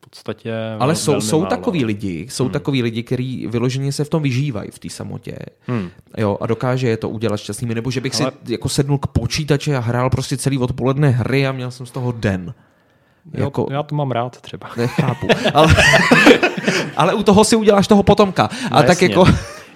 podstatě 0.00 0.52
Ale 0.78 0.94
jsou, 0.94 1.10
velmi 1.10 1.26
jsou 1.26 1.38
málo. 1.38 1.50
takový 1.50 1.84
lidi, 1.84 2.26
jsou 2.30 2.44
hmm. 2.44 2.52
takový 2.52 2.82
lidi, 2.82 3.02
kteří 3.02 3.46
vyloženě 3.46 3.92
se 3.92 4.04
v 4.04 4.08
tom 4.08 4.22
vyžívají 4.22 4.70
v 4.70 4.78
té 4.78 4.90
samotě. 4.90 5.36
Hmm. 5.66 5.90
Jo, 6.18 6.38
a 6.40 6.46
dokáže 6.46 6.88
je 6.88 6.96
to 6.96 7.08
udělat 7.08 7.36
šťastnými. 7.36 7.74
Nebo 7.74 7.90
že 7.90 8.00
bych 8.00 8.20
Ale... 8.20 8.32
Si 8.46 8.52
jako 8.52 8.68
sednul 8.68 8.98
k 8.98 9.06
počítači 9.06 9.74
a 9.76 9.80
hrál 9.80 10.10
prostě 10.10 10.36
celý 10.36 10.58
odpoledne 10.58 11.08
hry 11.08 11.46
a 11.46 11.52
měl 11.52 11.70
jsem 11.70 11.86
z 11.86 11.90
toho 11.90 12.12
den. 12.12 12.54
Jo, 13.34 13.44
Jako, 13.44 13.66
Já 13.70 13.82
to 13.82 13.94
mám 13.94 14.10
rád 14.10 14.40
třeba. 14.40 14.70
nechápu. 14.76 15.28
Ale, 15.54 15.74
ale 16.96 17.14
u 17.14 17.22
toho 17.22 17.44
si 17.44 17.56
uděláš 17.56 17.88
toho 17.88 18.02
potomka. 18.02 18.44
A 18.70 18.76
No 18.82 18.86
tak 18.86 18.88
jasně. 18.88 19.08
jako... 19.08 19.24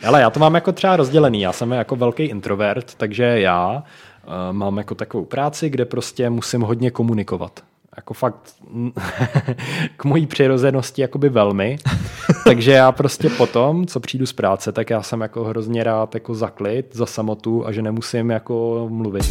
Ale 0.05 0.21
já 0.21 0.31
to 0.31 0.41
mám 0.41 0.55
jako 0.55 0.73
třeba 0.73 0.97
rozdělený. 0.97 1.41
Já 1.41 1.53
jsem 1.53 1.71
jako 1.73 1.97
velký 1.97 2.23
introvert, 2.23 2.95
takže 2.95 3.25
já 3.25 3.83
uh, 4.27 4.33
mám 4.53 4.79
jako 4.79 4.95
takovou 4.95 5.25
práci, 5.25 5.71
kde 5.71 5.85
prostě 5.85 6.31
musím 6.31 6.61
hodně 6.61 6.91
komunikovat. 6.91 7.61
Jako 7.97 8.15
fakt 8.15 8.37
k 9.97 10.05
mojí 10.05 10.27
přirozenosti 10.27 11.03
jakoby 11.03 11.29
velmi. 11.29 11.77
Takže 12.45 12.73
já 12.73 12.93
prostě 12.93 13.29
potom, 13.31 13.87
co 13.87 14.01
přijdu 14.01 14.27
z 14.27 14.33
práce, 14.33 14.73
tak 14.73 14.91
já 14.91 15.03
jsem 15.03 15.21
jako 15.21 15.45
hrozně 15.45 15.85
rád 15.85 16.15
jako 16.15 16.35
za 16.35 16.51
klid, 16.51 16.87
za 16.93 17.07
samotu 17.07 17.67
a 17.67 17.73
že 17.73 17.83
nemusím 17.83 18.31
jako 18.31 18.87
mluvit. 18.91 19.25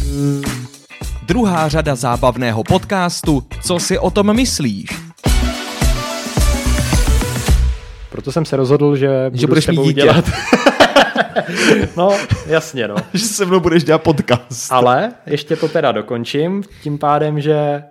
Druhá 1.26 1.68
řada 1.68 1.94
zábavného 1.94 2.64
podcastu 2.64 3.42
Co 3.62 3.78
si 3.78 3.98
o 3.98 4.10
tom 4.10 4.36
myslíš? 4.36 4.86
Proto 8.10 8.32
jsem 8.32 8.44
se 8.44 8.56
rozhodl, 8.56 8.96
že 8.96 9.08
budu 9.30 9.40
Že 9.40 9.46
budeš 9.46 9.64
s 9.64 9.66
tebou 9.66 9.82
mít 9.82 9.88
dítě. 9.88 10.00
dělat. 10.00 10.24
no, 11.96 12.10
jasně, 12.46 12.88
no. 12.88 12.94
Že 13.14 13.24
se 13.24 13.46
mnou 13.46 13.60
budeš 13.60 13.84
dělat 13.84 14.02
podcast. 14.02 14.72
Ale 14.72 15.12
ještě 15.26 15.56
to 15.56 15.68
teda 15.68 15.92
dokončím 15.92 16.62
tím 16.82 16.98
pádem, 16.98 17.40
že 17.40 17.82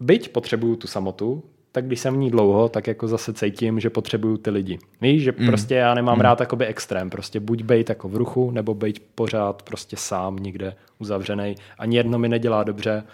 byť 0.00 0.32
potřebuju 0.32 0.76
tu 0.76 0.86
samotu, 0.86 1.42
tak 1.72 1.86
když 1.86 2.00
jsem 2.00 2.14
v 2.14 2.16
ní 2.16 2.30
dlouho, 2.30 2.68
tak 2.68 2.86
jako 2.86 3.08
zase 3.08 3.32
cítím, 3.32 3.80
že 3.80 3.90
potřebuju 3.90 4.36
ty 4.36 4.50
lidi. 4.50 4.78
Víš, 5.00 5.22
že 5.22 5.32
mm. 5.38 5.46
prostě 5.46 5.74
já 5.74 5.94
nemám 5.94 6.14
mm. 6.14 6.20
rád 6.20 6.40
jakoby 6.40 6.66
extrém, 6.66 7.10
prostě 7.10 7.40
buď 7.40 7.62
bejt 7.62 7.88
jako 7.88 8.08
v 8.08 8.16
ruchu, 8.16 8.50
nebo 8.50 8.74
bejt 8.74 9.02
pořád 9.14 9.62
prostě 9.62 9.96
sám 9.96 10.36
někde 10.36 10.74
uzavřený. 10.98 11.54
Ani 11.78 11.96
jedno 11.96 12.18
mi 12.18 12.28
nedělá 12.28 12.64
dobře, 12.64 13.04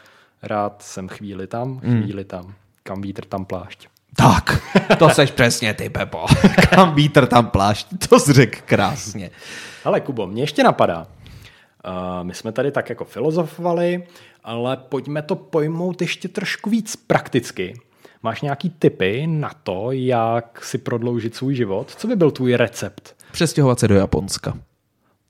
rád 0.42 0.82
jsem 0.82 1.08
chvíli 1.08 1.46
tam, 1.46 1.80
chvíli 1.80 2.24
tam, 2.24 2.54
kam 2.82 3.02
vítr, 3.02 3.24
tam 3.24 3.44
plášť. 3.44 3.88
Tak, 4.16 4.62
to 4.98 5.10
seš 5.10 5.30
přesně 5.36 5.74
ty, 5.74 5.88
Pepo. 5.88 6.26
Kam 6.70 6.94
vítr, 6.94 7.26
tam 7.26 7.46
plášť. 7.46 7.86
To 8.08 8.20
jsi 8.20 8.32
řekl 8.32 8.58
krásně. 8.64 9.30
Ale 9.84 10.00
Kubo, 10.00 10.26
mě 10.26 10.42
ještě 10.42 10.62
napadá. 10.62 11.06
My 12.22 12.34
jsme 12.34 12.52
tady 12.52 12.70
tak 12.70 12.88
jako 12.88 13.04
filozofovali, 13.04 14.06
ale 14.44 14.76
pojďme 14.76 15.22
to 15.22 15.36
pojmout 15.36 16.00
ještě 16.00 16.28
trošku 16.28 16.70
víc 16.70 16.96
prakticky. 16.96 17.80
Máš 18.22 18.42
nějaký 18.42 18.70
tipy 18.70 19.26
na 19.26 19.50
to, 19.62 19.92
jak 19.92 20.64
si 20.64 20.78
prodloužit 20.78 21.34
svůj 21.34 21.54
život? 21.54 21.94
Co 21.98 22.08
by 22.08 22.16
byl 22.16 22.30
tvůj 22.30 22.54
recept? 22.54 23.16
Přestěhovat 23.32 23.80
se 23.80 23.88
do 23.88 23.94
Japonska. 23.94 24.54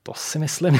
To 0.03 0.13
si 0.15 0.39
myslím, 0.39 0.79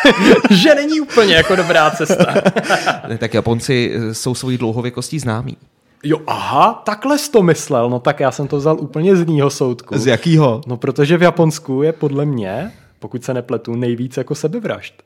že 0.50 0.74
není 0.74 1.00
úplně 1.00 1.34
jako 1.34 1.56
dobrá 1.56 1.90
cesta. 1.90 2.34
Ne, 3.08 3.18
tak 3.18 3.34
Japonci 3.34 3.92
eh, 3.94 4.14
jsou 4.14 4.34
svojí 4.34 4.58
dlouhověkostí 4.58 5.18
známí. 5.18 5.56
Jo, 6.04 6.20
aha, 6.26 6.82
takhle 6.84 7.18
jsi 7.18 7.30
to 7.30 7.42
myslel. 7.42 7.90
No 7.90 7.98
tak 7.98 8.20
já 8.20 8.30
jsem 8.30 8.48
to 8.48 8.56
vzal 8.56 8.80
úplně 8.80 9.16
z 9.16 9.20
jiného 9.20 9.50
soudku. 9.50 9.98
Z 9.98 10.06
jakýho? 10.06 10.60
No 10.66 10.76
protože 10.76 11.16
v 11.16 11.22
Japonsku 11.22 11.82
je 11.82 11.92
podle 11.92 12.24
mě, 12.24 12.72
pokud 12.98 13.24
se 13.24 13.34
nepletu, 13.34 13.74
nejvíc 13.74 14.16
jako 14.16 14.34
sebevražd. 14.34 15.02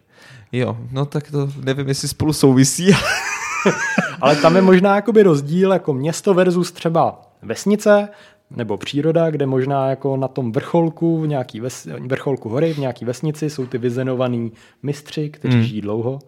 Jo, 0.53 0.77
no 0.93 1.07
tak 1.07 1.31
to 1.31 1.51
nevím, 1.65 1.89
jestli 1.89 2.09
spolu 2.09 2.33
souvisí. 2.33 2.87
Ale 4.21 4.37
tam 4.37 4.57
je 4.57 4.63
možná 4.63 4.97
jakoby 4.97 5.23
rozdíl 5.23 5.73
jako 5.73 5.93
město 5.93 6.35
versus 6.35 6.73
třeba 6.73 7.23
vesnice 7.43 8.09
nebo 8.51 8.77
příroda, 8.77 9.31
kde 9.31 9.47
možná 9.47 9.91
jako 9.91 10.17
na 10.17 10.29
tom 10.29 10.53
vrcholku, 10.53 11.21
v 11.21 11.27
nějaký 11.27 11.61
ves, 11.61 11.89
vrcholku 12.01 12.49
hory, 12.49 12.75
v 12.75 12.79
nějaký 12.79 13.05
vesnici 13.05 13.51
jsou 13.51 13.67
ty 13.67 13.79
vyzenovaný 13.79 14.53
mistři, 14.83 15.31
kteří 15.31 15.55
hmm. 15.55 15.65
žijí 15.65 15.81
dlouho. 15.81 16.19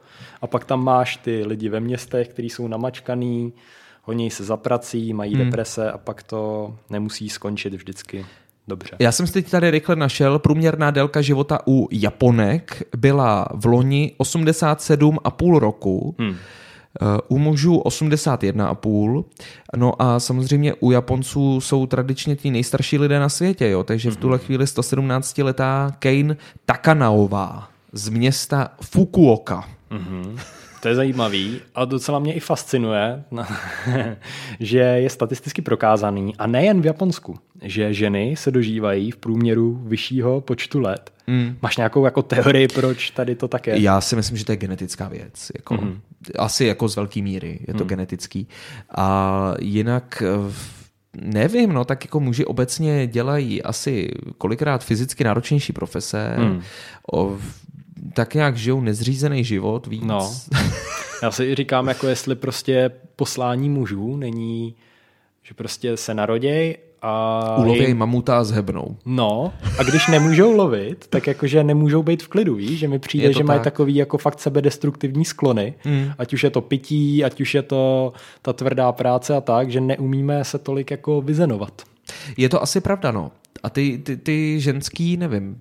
A 0.43 0.47
pak 0.47 0.65
tam 0.65 0.85
máš 0.85 1.17
ty 1.17 1.45
lidi 1.47 1.69
ve 1.69 1.81
městech, 1.81 2.29
kteří 2.29 2.51
jsou 2.51 2.69
namačkaný, 2.69 3.53
honí 4.03 4.31
se 4.31 4.45
za 4.45 4.57
prací, 4.57 5.13
mají 5.13 5.35
hmm. 5.35 5.45
deprese 5.45 5.93
a 5.93 5.99
pak 5.99 6.23
to 6.23 6.75
nemusí 6.91 7.29
skončit 7.29 7.75
vždycky 7.75 8.27
dobře. 8.69 8.97
Já 8.99 9.13
jsem 9.13 9.27
si 9.27 9.33
teď 9.33 9.51
tady 9.51 9.71
rychle 9.71 9.97
našel, 9.97 10.39
průměrná 10.39 10.91
délka 10.91 11.21
života 11.21 11.59
u 11.67 11.89
Japonek 11.93 12.83
byla 12.97 13.49
v 13.55 13.67
loni 13.67 14.13
87,5 14.19 15.59
roku, 15.59 16.15
hmm. 16.19 16.37
u 17.29 17.39
mužů 17.39 17.79
81,5. 17.79 19.25
No 19.77 20.03
a 20.03 20.21
samozřejmě 20.21 20.75
u 20.75 20.91
Japonců 20.91 21.61
jsou 21.61 21.87
tradičně 21.87 22.37
ti 22.37 22.51
nejstarší 22.51 22.99
lidé 22.99 23.21
na 23.21 23.29
světě, 23.29 23.69
jo? 23.69 23.83
takže 23.83 24.11
v 24.11 24.17
tuhle 24.17 24.39
chvíli 24.39 24.65
117-letá 24.65 25.93
Kane 25.99 26.37
Takanaová 26.67 27.69
z 27.93 28.09
města 28.09 28.71
Fukuoka. 28.81 29.69
To 30.81 30.89
je 30.89 30.95
zajímavý 30.95 31.61
a 31.75 31.85
docela 31.85 32.19
mě 32.19 32.35
i 32.35 32.41
fascinuje, 32.41 33.25
že 34.61 34.79
je 34.79 35.11
statisticky 35.11 35.63
prokázaný, 35.63 36.37
a 36.37 36.47
nejen 36.47 36.81
v 36.81 36.87
Japonsku, 36.87 37.39
že 37.63 37.95
ženy 37.95 38.35
se 38.37 38.51
dožívají 38.51 39.11
v 39.11 39.17
průměru 39.17 39.81
vyššího 39.85 40.41
počtu 40.41 40.81
let. 40.81 41.13
Mm. 41.27 41.57
Máš 41.63 41.77
nějakou 41.77 42.05
jako 42.05 42.23
teorii, 42.23 42.69
proč 42.69 43.11
tady 43.11 43.35
to 43.35 43.49
tak 43.49 43.67
je? 43.67 43.81
Já 43.81 44.01
si 44.01 44.17
myslím, 44.17 44.37
že 44.37 44.45
to 44.45 44.53
je 44.53 44.57
genetická 44.57 45.09
věc. 45.09 45.51
Jako, 45.57 45.75
mm-hmm. 45.75 46.01
Asi 46.39 46.65
jako 46.65 46.89
z 46.89 46.97
velké 46.97 47.23
míry 47.23 47.59
je 47.69 47.75
to 47.75 47.85
mm. 47.85 47.89
genetický. 47.89 48.49
A 48.97 49.55
jinak 49.61 50.23
eh, 50.27 50.53
nevím, 51.23 51.73
no 51.73 51.85
tak 51.85 52.05
jako 52.05 52.21
muži 52.21 52.45
obecně 52.45 53.07
dělají 53.07 53.63
asi 53.63 54.11
kolikrát 54.39 54.85
fyzicky 54.85 55.25
náročnější 55.25 55.73
profese, 55.73 56.37
mm. 56.39 56.63
o, 57.13 57.39
tak 58.13 58.35
nějak 58.35 58.57
žijou 58.57 58.81
nezřízený 58.81 59.45
život 59.45 59.87
víc. 59.87 60.03
No. 60.05 60.33
Já 61.23 61.31
si 61.31 61.55
říkám, 61.55 61.89
jako 61.89 62.07
jestli 62.09 62.35
prostě 62.35 62.91
poslání 63.17 63.71
mužů 63.71 64.17
není, 64.17 64.75
že 65.43 65.55
prostě 65.55 65.97
se 65.97 66.15
naroděj 66.15 66.77
a... 67.03 67.57
Ulověj 67.59 67.89
jim... 67.89 67.99
mamuta 67.99 68.39
a 68.39 68.45
zhebnou. 68.45 68.97
No, 69.07 69.53
a 69.79 69.83
když 69.83 70.07
nemůžou 70.07 70.53
lovit, 70.53 71.07
tak 71.11 71.27
jakože 71.27 71.65
nemůžou 71.65 72.03
být 72.03 72.23
v 72.23 72.29
klidu, 72.29 72.55
víš? 72.55 72.79
Že 72.79 72.89
mi 72.89 72.99
přijde, 72.99 73.33
že 73.33 73.39
tak. 73.39 73.47
mají 73.47 73.61
takový 73.61 73.95
jako 73.95 74.19
fakt 74.19 74.41
sebedestruktivní 74.41 75.25
sklony, 75.25 75.75
mm. 75.85 76.11
ať 76.19 76.35
už 76.35 76.45
je 76.45 76.51
to 76.51 76.61
pití, 76.61 77.25
ať 77.25 77.41
už 77.41 77.55
je 77.55 77.63
to 77.63 78.13
ta 78.43 78.53
tvrdá 78.53 78.93
práce 78.93 79.37
a 79.37 79.41
tak, 79.41 79.71
že 79.71 79.81
neumíme 79.81 80.45
se 80.45 80.59
tolik 80.59 80.91
jako 80.91 81.23
vyzenovat. 81.23 81.83
Je 82.37 82.49
to 82.49 82.63
asi 82.63 82.81
pravda, 82.81 83.11
no. 83.11 83.31
A 83.63 83.71
ty, 83.71 83.99
ty, 83.99 84.17
ty 84.17 84.61
ženský, 84.61 85.17
nevím, 85.17 85.61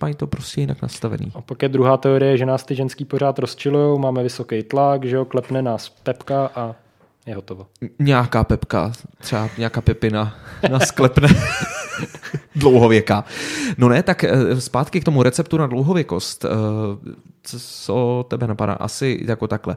mají 0.00 0.14
to 0.14 0.26
prostě 0.26 0.60
jinak 0.60 0.82
nastavený. 0.82 1.32
A 1.34 1.40
pak 1.40 1.62
je 1.62 1.68
druhá 1.68 1.96
teorie, 1.96 2.36
že 2.36 2.46
nás 2.46 2.64
ty 2.64 2.74
ženský 2.74 3.04
pořád 3.04 3.38
rozčilují, 3.38 4.00
máme 4.00 4.22
vysoký 4.22 4.62
tlak, 4.62 5.04
že 5.04 5.16
jo, 5.16 5.24
klepne 5.24 5.62
nás 5.62 5.88
pepka 5.88 6.50
a 6.54 6.74
je 7.26 7.34
hotovo. 7.34 7.66
Nějaká 7.98 8.44
pepka, 8.44 8.92
třeba 9.18 9.48
nějaká 9.58 9.80
pepina 9.80 10.36
nás 10.70 10.90
klepne. 10.90 11.28
Dlouhověká. 12.56 13.24
No 13.78 13.88
ne, 13.88 14.02
tak 14.02 14.24
zpátky 14.58 15.00
k 15.00 15.04
tomu 15.04 15.22
receptu 15.22 15.56
na 15.56 15.66
dlouhověkost. 15.66 16.44
Co 17.42 18.24
tebe 18.28 18.46
napadá? 18.46 18.72
Asi 18.72 19.20
jako 19.24 19.48
takhle. 19.48 19.76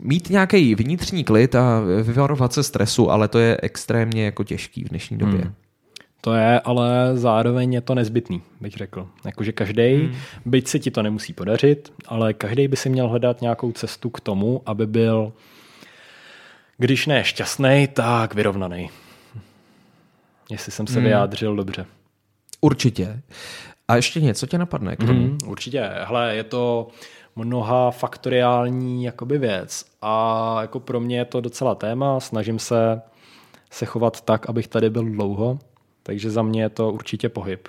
Mít 0.00 0.30
nějaký 0.30 0.74
vnitřní 0.74 1.24
klid 1.24 1.54
a 1.54 1.80
vyvarovat 2.02 2.52
se 2.52 2.62
stresu, 2.62 3.10
ale 3.10 3.28
to 3.28 3.38
je 3.38 3.58
extrémně 3.62 4.24
jako 4.24 4.44
těžký 4.44 4.84
v 4.84 4.88
dnešní 4.88 5.18
době. 5.18 5.40
Hmm. 5.40 5.54
To 6.24 6.34
je, 6.34 6.60
ale 6.60 7.10
zároveň 7.14 7.72
je 7.72 7.80
to 7.80 7.94
nezbytný, 7.94 8.42
bych 8.60 8.72
řekl. 8.72 9.08
Jakože 9.24 9.52
každý, 9.52 9.94
hmm. 9.94 10.14
byť 10.44 10.68
se 10.68 10.78
ti 10.78 10.90
to 10.90 11.02
nemusí 11.02 11.32
podařit, 11.32 11.92
ale 12.06 12.34
každý 12.34 12.68
by 12.68 12.76
si 12.76 12.88
měl 12.88 13.08
hledat 13.08 13.40
nějakou 13.40 13.72
cestu 13.72 14.10
k 14.10 14.20
tomu, 14.20 14.62
aby 14.66 14.86
byl, 14.86 15.32
když 16.78 17.06
ne 17.06 17.24
šťastný, 17.24 17.88
tak 17.92 18.34
vyrovnaný. 18.34 18.90
Jestli 20.50 20.72
jsem 20.72 20.86
se 20.86 20.94
hmm. 20.94 21.04
vyjádřil 21.04 21.56
dobře. 21.56 21.86
Určitě. 22.60 23.22
A 23.88 23.96
ještě 23.96 24.20
něco 24.20 24.46
tě 24.46 24.58
napadne 24.58 24.96
k 24.96 25.04
tomu? 25.04 25.26
Hmm, 25.26 25.38
určitě. 25.46 25.90
Hele, 26.04 26.36
je 26.36 26.44
to 26.44 26.88
mnoha 27.36 27.90
faktoriální 27.90 29.04
jakoby 29.04 29.38
věc 29.38 29.84
a 30.02 30.56
jako 30.60 30.80
pro 30.80 31.00
mě 31.00 31.18
je 31.18 31.24
to 31.24 31.40
docela 31.40 31.74
téma. 31.74 32.20
Snažím 32.20 32.58
se 32.58 33.02
se 33.70 33.86
chovat 33.86 34.20
tak, 34.20 34.48
abych 34.48 34.68
tady 34.68 34.90
byl 34.90 35.04
dlouho. 35.04 35.58
Takže 36.06 36.30
za 36.30 36.42
mě 36.42 36.62
je 36.62 36.68
to 36.68 36.92
určitě 36.92 37.28
pohyb. 37.28 37.68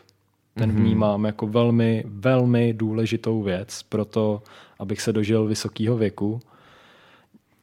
Ten 0.53 0.69
Mhm. 0.71 0.83
vnímám 0.83 1.25
jako 1.25 1.47
velmi, 1.47 2.03
velmi 2.07 2.73
důležitou 2.73 3.43
věc 3.43 3.83
pro 3.83 4.05
to, 4.05 4.41
abych 4.79 5.01
se 5.01 5.13
dožil 5.13 5.45
vysokého 5.45 5.97
věku. 5.97 6.39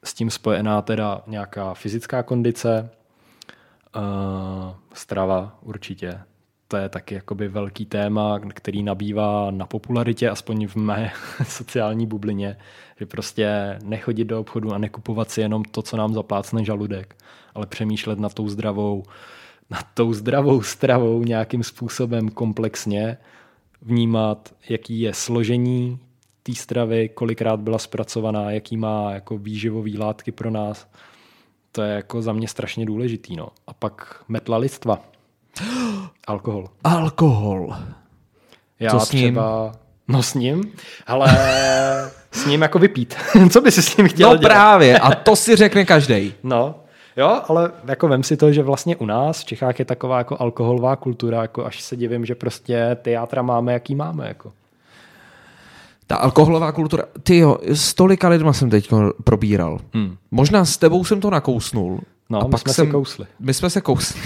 S 0.05 0.15
tím 0.15 0.31
spojená 0.31 0.83
teda 0.83 1.23
nějaká 1.27 1.75
fyzická 1.75 2.23
kondice, 2.23 2.91
uh, 3.97 4.03
strava 4.95 5.59
určitě. 5.63 6.21
To 6.69 6.77
je 6.77 6.89
taky 6.89 7.15
jakoby 7.15 7.49
velký 7.49 7.87
téma, 7.87 8.41
který 8.55 8.83
nabývá 8.83 9.51
na 9.51 9.67
popularitě, 9.67 10.31
aspoň 10.31 10.67
v 10.67 10.77
mé 10.77 11.13
sociální 11.45 12.07
bublině, 12.07 12.57
že 13.01 13.07
prostě 13.07 13.79
nechodit 13.85 14.27
do 14.29 14.41
obchodu 14.41 14.73
a 14.75 14.79
nekupovat 14.79 15.31
si 15.31 15.41
jenom 15.41 15.65
to, 15.65 15.83
co 15.83 15.97
nám 15.97 16.15
zaplácne 16.15 16.65
žaludek, 16.65 17.17
ale 17.55 17.67
přemýšlet 17.67 18.19
nad 18.19 18.35
tou 18.35 18.49
zdravou, 18.49 19.05
nad 19.73 19.87
tou 19.95 20.13
zdravou 20.13 20.63
stravou 20.63 21.23
nějakým 21.25 21.63
způsobem 21.63 22.29
komplexně, 22.29 23.17
vnímat, 23.83 24.55
jaký 24.69 25.01
je 25.01 25.15
složení 25.15 25.99
té 26.43 26.55
stravy, 26.55 27.09
kolikrát 27.09 27.61
byla 27.61 27.79
zpracovaná, 27.79 28.51
jaký 28.51 28.77
má 28.77 29.13
jako 29.13 29.39
výživový 29.39 29.99
látky 29.99 30.33
pro 30.33 30.51
nás. 30.51 30.87
To 31.73 31.83
je 31.83 31.95
jako 31.95 32.23
za 32.23 32.33
mě 32.33 32.49
strašně 32.49 32.87
důležitý. 32.87 33.37
No. 33.37 33.49
A 33.67 33.73
pak 33.75 34.25
metla 34.29 34.57
listva. 34.57 34.99
Alkohol. 36.27 36.69
Alkohol. 36.85 37.75
Já 38.81 38.91
Co 38.91 39.01
s 39.01 39.13
ním? 39.13 39.35
třeba... 39.35 39.73
No 40.09 40.23
s 40.23 40.35
ním, 40.35 40.73
ale 41.07 41.29
s 42.33 42.47
ním 42.47 42.63
jako 42.63 42.79
vypít. 42.79 43.15
Co 43.51 43.61
by 43.61 43.71
si 43.73 43.83
s 43.83 43.97
ním 43.97 44.09
chtěl 44.09 44.31
No 44.31 44.37
dělat? 44.37 44.51
právě, 44.53 44.99
a 44.99 45.15
to 45.15 45.37
si 45.37 45.57
řekne 45.57 45.85
každý. 45.85 46.35
No, 46.43 46.75
jo, 47.17 47.43
ale 47.49 47.71
jako 47.85 48.09
vem 48.09 48.23
si 48.23 48.37
to, 48.37 48.53
že 48.53 48.63
vlastně 48.63 48.97
u 48.97 49.07
nás 49.07 49.41
v 49.41 49.45
Čechách 49.45 49.79
je 49.79 49.85
taková 49.85 50.19
jako 50.19 50.37
alkoholová 50.41 50.97
kultura, 50.97 51.43
jako 51.43 51.67
až 51.67 51.83
se 51.83 51.97
divím, 51.97 52.25
že 52.25 52.35
prostě 52.35 52.97
ty 53.03 53.11
játra 53.11 53.43
máme, 53.43 53.73
jaký 53.73 53.95
máme. 53.95 54.29
Jako. 54.29 54.53
Ta 56.07 56.17
alkoholová 56.17 56.73
kultura, 56.73 57.05
ty 57.23 57.39
jo, 57.39 57.59
s 57.63 57.95
tolika 57.95 58.29
lidma 58.29 58.53
jsem 58.53 58.71
teď 58.71 58.91
probíral. 59.25 59.79
Hmm. 59.95 60.17
Možná 60.31 60.65
s 60.65 60.77
tebou 60.77 61.05
jsem 61.05 61.21
to 61.21 61.31
nakousnul. 61.31 62.01
No, 62.31 62.41
a 62.41 62.45
my 62.45 62.51
pak 62.51 62.61
jsme 62.61 62.73
jsem, 62.73 62.87
si 62.87 62.93
kousli. 62.93 63.27
My 63.41 63.55
jsme 63.55 63.71
se 63.71 63.81
kousli. 63.81 64.21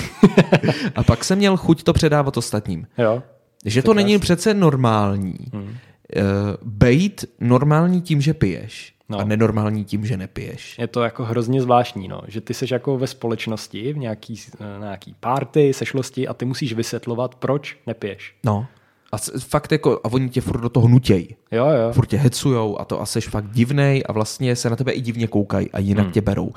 a 0.94 1.02
pak 1.02 1.24
jsem 1.24 1.38
měl 1.38 1.56
chuť 1.56 1.82
to 1.82 1.92
předávat 1.92 2.36
ostatním. 2.36 2.86
Jo. 2.98 3.22
Že 3.64 3.82
to 3.82 3.94
není 3.94 4.18
přece 4.18 4.54
normální. 4.54 5.36
Hmm. 5.52 5.62
Uh, 5.62 5.72
bejt 6.62 7.24
normální 7.40 8.00
tím, 8.00 8.20
že 8.20 8.34
piješ. 8.34 8.94
No. 9.08 9.18
A 9.18 9.24
nenormální 9.24 9.84
tím, 9.84 10.06
že 10.06 10.16
nepiješ. 10.16 10.78
Je 10.78 10.86
to 10.86 11.02
jako 11.02 11.24
hrozně 11.24 11.62
zvláštní, 11.62 12.08
no. 12.08 12.20
že 12.28 12.40
ty 12.40 12.54
seš 12.54 12.70
jako 12.70 12.98
ve 12.98 13.06
společnosti, 13.06 13.92
v 13.92 13.98
nějaký, 13.98 14.40
na 14.60 14.78
nějaký 14.78 15.14
party, 15.20 15.72
sešlosti 15.72 16.28
a 16.28 16.34
ty 16.34 16.44
musíš 16.44 16.72
vysvětlovat, 16.72 17.34
proč 17.34 17.76
nepiješ. 17.86 18.34
No. 18.44 18.66
A 19.12 19.16
fakt 19.38 19.72
jako, 19.72 20.00
a 20.04 20.12
oni 20.12 20.28
tě 20.28 20.40
furt 20.40 20.60
do 20.60 20.68
toho 20.68 20.88
nutěj. 20.88 21.36
Jo, 21.52 21.66
jo. 21.66 21.92
Furt 21.92 22.06
tě 22.06 22.16
hecujou 22.16 22.80
a 22.80 22.84
to 22.84 23.00
a 23.00 23.06
seš 23.06 23.28
fakt 23.28 23.50
divnej 23.50 24.02
a 24.08 24.12
vlastně 24.12 24.56
se 24.56 24.70
na 24.70 24.76
tebe 24.76 24.92
i 24.92 25.00
divně 25.00 25.26
koukají 25.26 25.70
a 25.70 25.78
jinak 25.78 26.04
hmm. 26.04 26.12
tě 26.12 26.20
berou. 26.20 26.52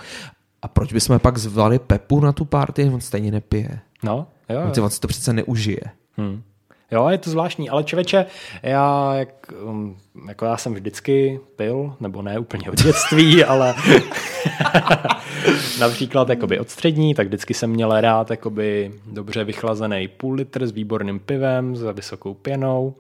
A 0.62 0.68
proč 0.68 0.94
bychom 0.94 1.20
pak 1.20 1.38
zvali 1.38 1.80
Pepu 1.80 2.20
na 2.20 2.32
tu 2.32 2.46
party, 2.46 2.90
on 2.94 3.02
stejně 3.02 3.32
nepije. 3.32 3.80
No, 4.04 4.28
jo, 4.50 4.62
On 4.62 4.68
jo. 4.68 4.74
si, 4.74 4.82
on 4.82 4.90
si 4.90 5.00
to 5.00 5.08
přece 5.08 5.34
neužije. 5.34 5.82
Hmm. 6.18 6.44
Jo, 6.92 7.08
je 7.10 7.18
to 7.18 7.30
zvláštní, 7.30 7.70
ale 7.70 7.84
člověče, 7.84 8.26
já, 8.64 9.16
jak, 9.16 9.52
um, 9.64 9.98
jako 10.28 10.46
já 10.46 10.58
jsem 10.58 10.74
vždycky 10.74 11.40
pil, 11.56 11.94
nebo 12.00 12.22
ne 12.22 12.40
úplně 12.40 12.70
od 12.70 12.84
dětství, 12.84 13.44
ale 13.46 13.76
například 15.80 16.30
jakoby 16.30 16.60
od 16.60 16.70
střední, 16.70 17.16
tak 17.16 17.28
vždycky 17.28 17.54
jsem 17.54 17.70
měl 17.70 18.02
rád 18.02 18.32
jakoby 18.32 18.92
dobře 19.06 19.44
vychlazený 19.44 20.08
půl 20.08 20.34
litr 20.34 20.68
s 20.68 20.72
výborným 20.72 21.20
pivem, 21.20 21.76
za 21.76 21.92
vysokou 21.92 22.34
pěnou 22.34 22.96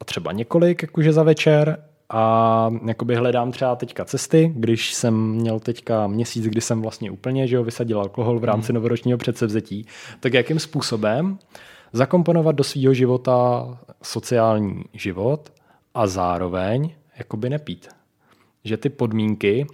a 0.00 0.04
třeba 0.04 0.32
několik 0.32 0.82
jakože 0.82 1.12
za 1.12 1.22
večer. 1.22 1.78
A 2.10 2.70
jakoby 2.86 3.14
hledám 3.14 3.52
třeba 3.52 3.76
teďka 3.76 4.04
cesty, 4.04 4.52
když 4.56 4.94
jsem 4.94 5.30
měl 5.30 5.60
teďka 5.60 6.06
měsíc, 6.06 6.46
kdy 6.46 6.60
jsem 6.60 6.82
vlastně 6.82 7.10
úplně 7.10 7.46
že 7.46 7.56
jo, 7.56 7.64
vysadil 7.64 8.00
alkohol 8.00 8.38
v 8.38 8.44
rámci 8.44 8.72
novoročního 8.72 9.18
předsevzetí, 9.18 9.86
tak 10.20 10.34
jakým 10.34 10.58
způsobem 10.58 11.38
zakomponovat 11.92 12.56
do 12.56 12.64
svého 12.64 12.94
života 12.94 13.66
sociální 14.02 14.84
život 14.92 15.52
a 15.94 16.06
zároveň 16.06 16.90
jakoby 17.18 17.50
nepít. 17.50 17.88
Že 18.64 18.76
ty 18.76 18.88
podmínky, 18.88 19.66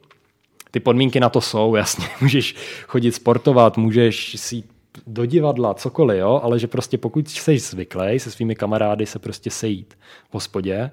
ty 0.70 0.80
podmínky 0.80 1.20
na 1.20 1.28
to 1.28 1.40
jsou, 1.40 1.74
jasně, 1.76 2.06
můžeš 2.20 2.54
chodit 2.86 3.12
sportovat, 3.12 3.76
můžeš 3.76 4.40
si 4.40 4.56
jít 4.56 4.66
do 5.06 5.26
divadla, 5.26 5.74
cokoliv, 5.74 6.18
jo, 6.18 6.40
ale 6.42 6.58
že 6.58 6.66
prostě 6.66 6.98
pokud 6.98 7.28
jsi 7.28 7.58
zvyklý 7.58 8.18
se 8.18 8.30
svými 8.30 8.54
kamarády 8.54 9.06
se 9.06 9.18
prostě 9.18 9.50
sejít 9.50 9.94
v 10.30 10.34
hospodě, 10.34 10.90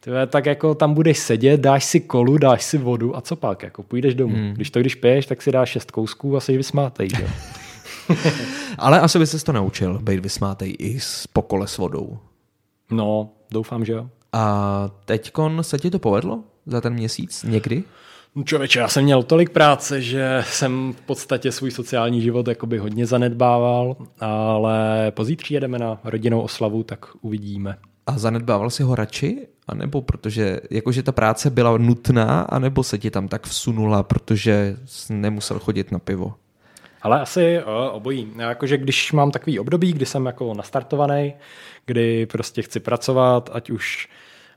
tyhle, 0.00 0.26
tak 0.26 0.46
jako 0.46 0.74
tam 0.74 0.94
budeš 0.94 1.18
sedět, 1.18 1.60
dáš 1.60 1.84
si 1.84 2.00
kolu, 2.00 2.38
dáš 2.38 2.64
si 2.64 2.78
vodu 2.78 3.16
a 3.16 3.20
co 3.20 3.36
pak, 3.36 3.62
jako 3.62 3.82
půjdeš 3.82 4.14
domů. 4.14 4.36
Hmm. 4.36 4.52
Když 4.54 4.70
to 4.70 4.80
když 4.80 4.94
piješ, 4.94 5.26
tak 5.26 5.42
si 5.42 5.52
dáš 5.52 5.70
šest 5.70 5.90
kousků 5.90 6.36
a 6.36 6.40
jsi 6.40 6.56
vysmátej, 6.56 7.08
jo. 7.20 7.28
Ale 8.78 9.00
asi 9.00 9.18
by 9.18 9.26
se 9.26 9.44
to 9.44 9.52
naučil, 9.52 9.98
být 9.98 10.20
vysmátej 10.20 10.76
i 10.78 11.00
z 11.00 11.26
pokole 11.26 11.66
s 11.68 11.78
vodou. 11.78 12.18
No, 12.90 13.30
doufám, 13.50 13.84
že 13.84 13.92
jo. 13.92 14.08
A 14.32 14.90
teďkon 15.04 15.62
se 15.62 15.78
ti 15.78 15.90
to 15.90 15.98
povedlo 15.98 16.44
za 16.66 16.80
ten 16.80 16.94
měsíc 16.94 17.42
někdy? 17.48 17.84
No 18.34 18.42
Člověče, 18.42 18.78
já 18.78 18.88
jsem 18.88 19.04
měl 19.04 19.22
tolik 19.22 19.50
práce, 19.50 20.02
že 20.02 20.44
jsem 20.46 20.94
v 20.96 21.00
podstatě 21.00 21.52
svůj 21.52 21.70
sociální 21.70 22.22
život 22.22 22.48
jakoby 22.48 22.78
hodně 22.78 23.06
zanedbával, 23.06 23.96
ale 24.20 25.10
pozítří 25.10 25.54
jedeme 25.54 25.78
na 25.78 26.00
rodinnou 26.04 26.40
oslavu, 26.40 26.82
tak 26.82 27.06
uvidíme. 27.20 27.76
A 28.06 28.18
zanedbával 28.18 28.70
si 28.70 28.82
ho 28.82 28.94
radši? 28.94 29.46
A 29.68 29.74
nebo 29.74 30.02
protože 30.02 30.60
jakože 30.70 31.02
ta 31.02 31.12
práce 31.12 31.50
byla 31.50 31.78
nutná, 31.78 32.40
anebo 32.40 32.82
se 32.82 32.98
ti 32.98 33.10
tam 33.10 33.28
tak 33.28 33.46
vsunula, 33.46 34.02
protože 34.02 34.76
jsi 34.84 35.12
nemusel 35.12 35.58
chodit 35.58 35.92
na 35.92 35.98
pivo? 35.98 36.34
Ale 37.06 37.20
asi 37.20 37.62
o, 37.62 37.90
obojí. 37.92 38.32
Já 38.36 38.48
Jakože 38.48 38.78
když 38.78 39.12
mám 39.12 39.30
takový 39.30 39.58
období, 39.58 39.92
kdy 39.92 40.06
jsem 40.06 40.26
jako 40.26 40.54
nastartovaný, 40.54 41.34
kdy 41.84 42.26
prostě 42.26 42.62
chci 42.62 42.80
pracovat, 42.80 43.50
ať 43.52 43.70
už 43.70 44.08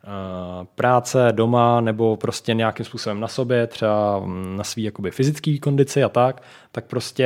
uh, 0.03 0.65
práce 0.75 1.27
doma 1.31 1.81
nebo 1.81 2.17
prostě 2.17 2.53
nějakým 2.53 2.85
způsobem 2.85 3.19
na 3.19 3.27
sobě, 3.27 3.67
třeba 3.67 4.19
mm, 4.19 4.55
na 4.57 4.63
svý 4.63 4.83
jakoby 4.83 5.11
fyzický 5.11 5.59
kondici 5.59 6.03
a 6.03 6.09
tak, 6.09 6.43
tak 6.71 6.85
prostě 6.85 7.23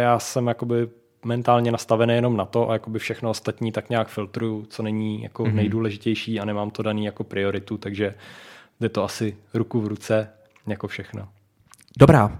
já 0.00 0.18
jsem 0.18 0.46
jakoby 0.46 0.88
mentálně 1.24 1.72
nastavený 1.72 2.14
jenom 2.14 2.36
na 2.36 2.44
to 2.44 2.70
a 2.70 2.72
jakoby 2.72 2.98
všechno 2.98 3.30
ostatní 3.30 3.72
tak 3.72 3.90
nějak 3.90 4.08
filtruju, 4.08 4.66
co 4.68 4.82
není 4.82 5.22
jako 5.22 5.44
mm-hmm. 5.44 5.54
nejdůležitější 5.54 6.40
a 6.40 6.44
nemám 6.44 6.70
to 6.70 6.82
daný 6.82 7.04
jako 7.04 7.24
prioritu, 7.24 7.78
takže 7.78 8.14
jde 8.80 8.88
to 8.88 9.04
asi 9.04 9.36
ruku 9.54 9.80
v 9.80 9.86
ruce 9.86 10.28
jako 10.66 10.88
všechno. 10.88 11.28
Dobrá. 11.98 12.38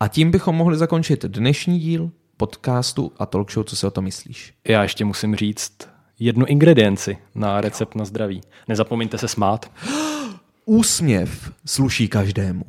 A 0.00 0.08
tím 0.08 0.30
bychom 0.30 0.56
mohli 0.56 0.76
zakončit 0.76 1.24
dnešní 1.24 1.78
díl 1.78 2.10
podcastu 2.36 3.12
a 3.18 3.26
talk 3.26 3.52
show, 3.52 3.64
co 3.64 3.76
si 3.76 3.86
o 3.86 3.90
to 3.90 4.02
myslíš. 4.02 4.54
Já 4.68 4.82
ještě 4.82 5.04
musím 5.04 5.36
říct 5.36 5.72
jednu 6.18 6.46
ingredienci 6.46 7.18
na 7.34 7.60
recept 7.60 7.94
na 7.94 8.04
zdraví. 8.04 8.40
Nezapomeňte 8.68 9.18
se 9.18 9.28
smát. 9.28 9.70
Úsměv 10.64 11.52
sluší 11.66 12.08
každému. 12.08 12.64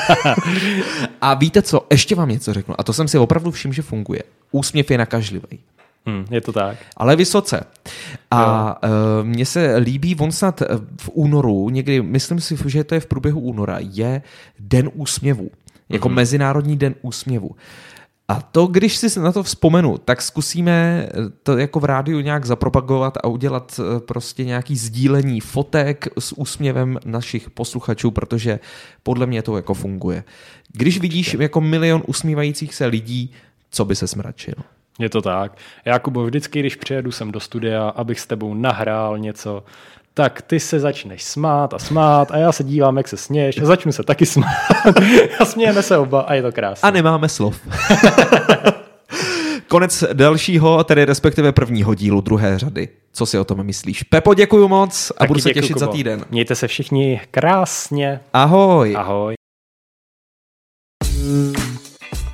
a 1.20 1.34
víte 1.34 1.62
co, 1.62 1.86
ještě 1.90 2.14
vám 2.14 2.28
něco 2.28 2.54
řeknu, 2.54 2.74
a 2.78 2.82
to 2.82 2.92
jsem 2.92 3.08
si 3.08 3.18
opravdu 3.18 3.50
všiml, 3.50 3.74
že 3.74 3.82
funguje. 3.82 4.22
Úsměv 4.52 4.90
je 4.90 4.98
nakažlivý. 4.98 5.58
Hmm, 6.06 6.24
je 6.30 6.40
to 6.40 6.52
tak. 6.52 6.76
Ale 6.96 7.16
vysoce. 7.16 7.64
A 8.30 8.82
uh, 8.82 8.90
mně 9.22 9.46
se 9.46 9.76
líbí, 9.76 10.16
on 10.16 10.32
snad 10.32 10.62
eh, 10.62 10.66
v 11.00 11.10
únoru, 11.12 11.70
někdy, 11.70 12.02
myslím 12.02 12.40
si, 12.40 12.56
že 12.66 12.84
to 12.84 12.94
je 12.94 13.00
v 13.00 13.06
průběhu 13.06 13.40
února, 13.40 13.78
je 13.80 14.22
Den 14.58 14.90
úsměvu. 14.94 15.50
Jako 15.90 16.08
mm-hmm. 16.08 16.12
Mezinárodní 16.12 16.76
den 16.76 16.94
úsměvu. 17.02 17.50
A 18.28 18.42
to, 18.42 18.66
když 18.66 18.96
si 18.96 19.20
na 19.20 19.32
to 19.32 19.42
vzpomenu, 19.42 19.98
tak 19.98 20.22
zkusíme 20.22 21.08
to 21.42 21.58
jako 21.58 21.80
v 21.80 21.84
rádiu 21.84 22.20
nějak 22.20 22.44
zapropagovat 22.44 23.16
a 23.16 23.26
udělat 23.26 23.80
eh, 23.80 24.00
prostě 24.00 24.44
nějaký 24.44 24.76
sdílení 24.76 25.40
fotek 25.40 26.08
s 26.18 26.38
úsměvem 26.38 26.98
našich 27.04 27.50
posluchačů, 27.50 28.10
protože 28.10 28.60
podle 29.02 29.26
mě 29.26 29.42
to 29.42 29.56
jako 29.56 29.74
funguje. 29.74 30.24
Když 30.72 31.00
vidíš 31.00 31.36
jako 31.40 31.60
milion 31.60 32.02
usmívajících 32.06 32.74
se 32.74 32.86
lidí, 32.86 33.32
co 33.70 33.84
by 33.84 33.96
se 33.96 34.06
smračil? 34.06 34.54
Je 34.98 35.08
to 35.08 35.22
tak. 35.22 35.56
Jakubo, 35.84 36.24
vždycky, 36.24 36.60
když 36.60 36.76
přijedu 36.76 37.12
sem 37.12 37.32
do 37.32 37.40
studia, 37.40 37.88
abych 37.88 38.20
s 38.20 38.26
tebou 38.26 38.54
nahrál 38.54 39.18
něco, 39.18 39.64
tak 40.14 40.42
ty 40.42 40.60
se 40.60 40.80
začneš 40.80 41.22
smát 41.24 41.74
a 41.74 41.78
smát 41.78 42.30
a 42.30 42.36
já 42.36 42.52
se 42.52 42.64
dívám, 42.64 42.96
jak 42.96 43.08
se 43.08 43.16
směješ 43.16 43.60
a 43.60 43.64
začnu 43.64 43.92
se 43.92 44.02
taky 44.02 44.26
smát 44.26 44.46
a 45.40 45.44
smějeme 45.44 45.82
se 45.82 45.98
oba 45.98 46.20
a 46.20 46.34
je 46.34 46.42
to 46.42 46.52
krásné. 46.52 46.88
A 46.88 46.90
nemáme 46.90 47.28
slov. 47.28 47.60
Konec 49.68 50.04
dalšího, 50.12 50.84
tedy 50.84 51.04
respektive 51.04 51.52
prvního 51.52 51.94
dílu 51.94 52.20
druhé 52.20 52.58
řady. 52.58 52.88
Co 53.12 53.26
si 53.26 53.38
o 53.38 53.44
tom 53.44 53.64
myslíš? 53.64 54.02
Pepo, 54.02 54.34
děkuji 54.34 54.68
moc 54.68 55.10
a 55.10 55.14
Taky 55.18 55.28
budu 55.28 55.40
se 55.40 55.50
těšit 55.50 55.78
za 55.78 55.86
Kubo. 55.86 55.96
týden. 55.96 56.24
Mějte 56.30 56.54
se 56.54 56.68
všichni 56.68 57.20
krásně. 57.30 58.20
Ahoj. 58.32 58.94
Ahoj. 58.98 59.34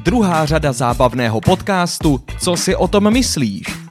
druhá 0.04 0.46
řada 0.46 0.72
zábavného 0.72 1.40
podcastu 1.40 2.20
Co 2.40 2.56
si 2.56 2.76
o 2.76 2.88
tom 2.88 3.12
myslíš? 3.12 3.85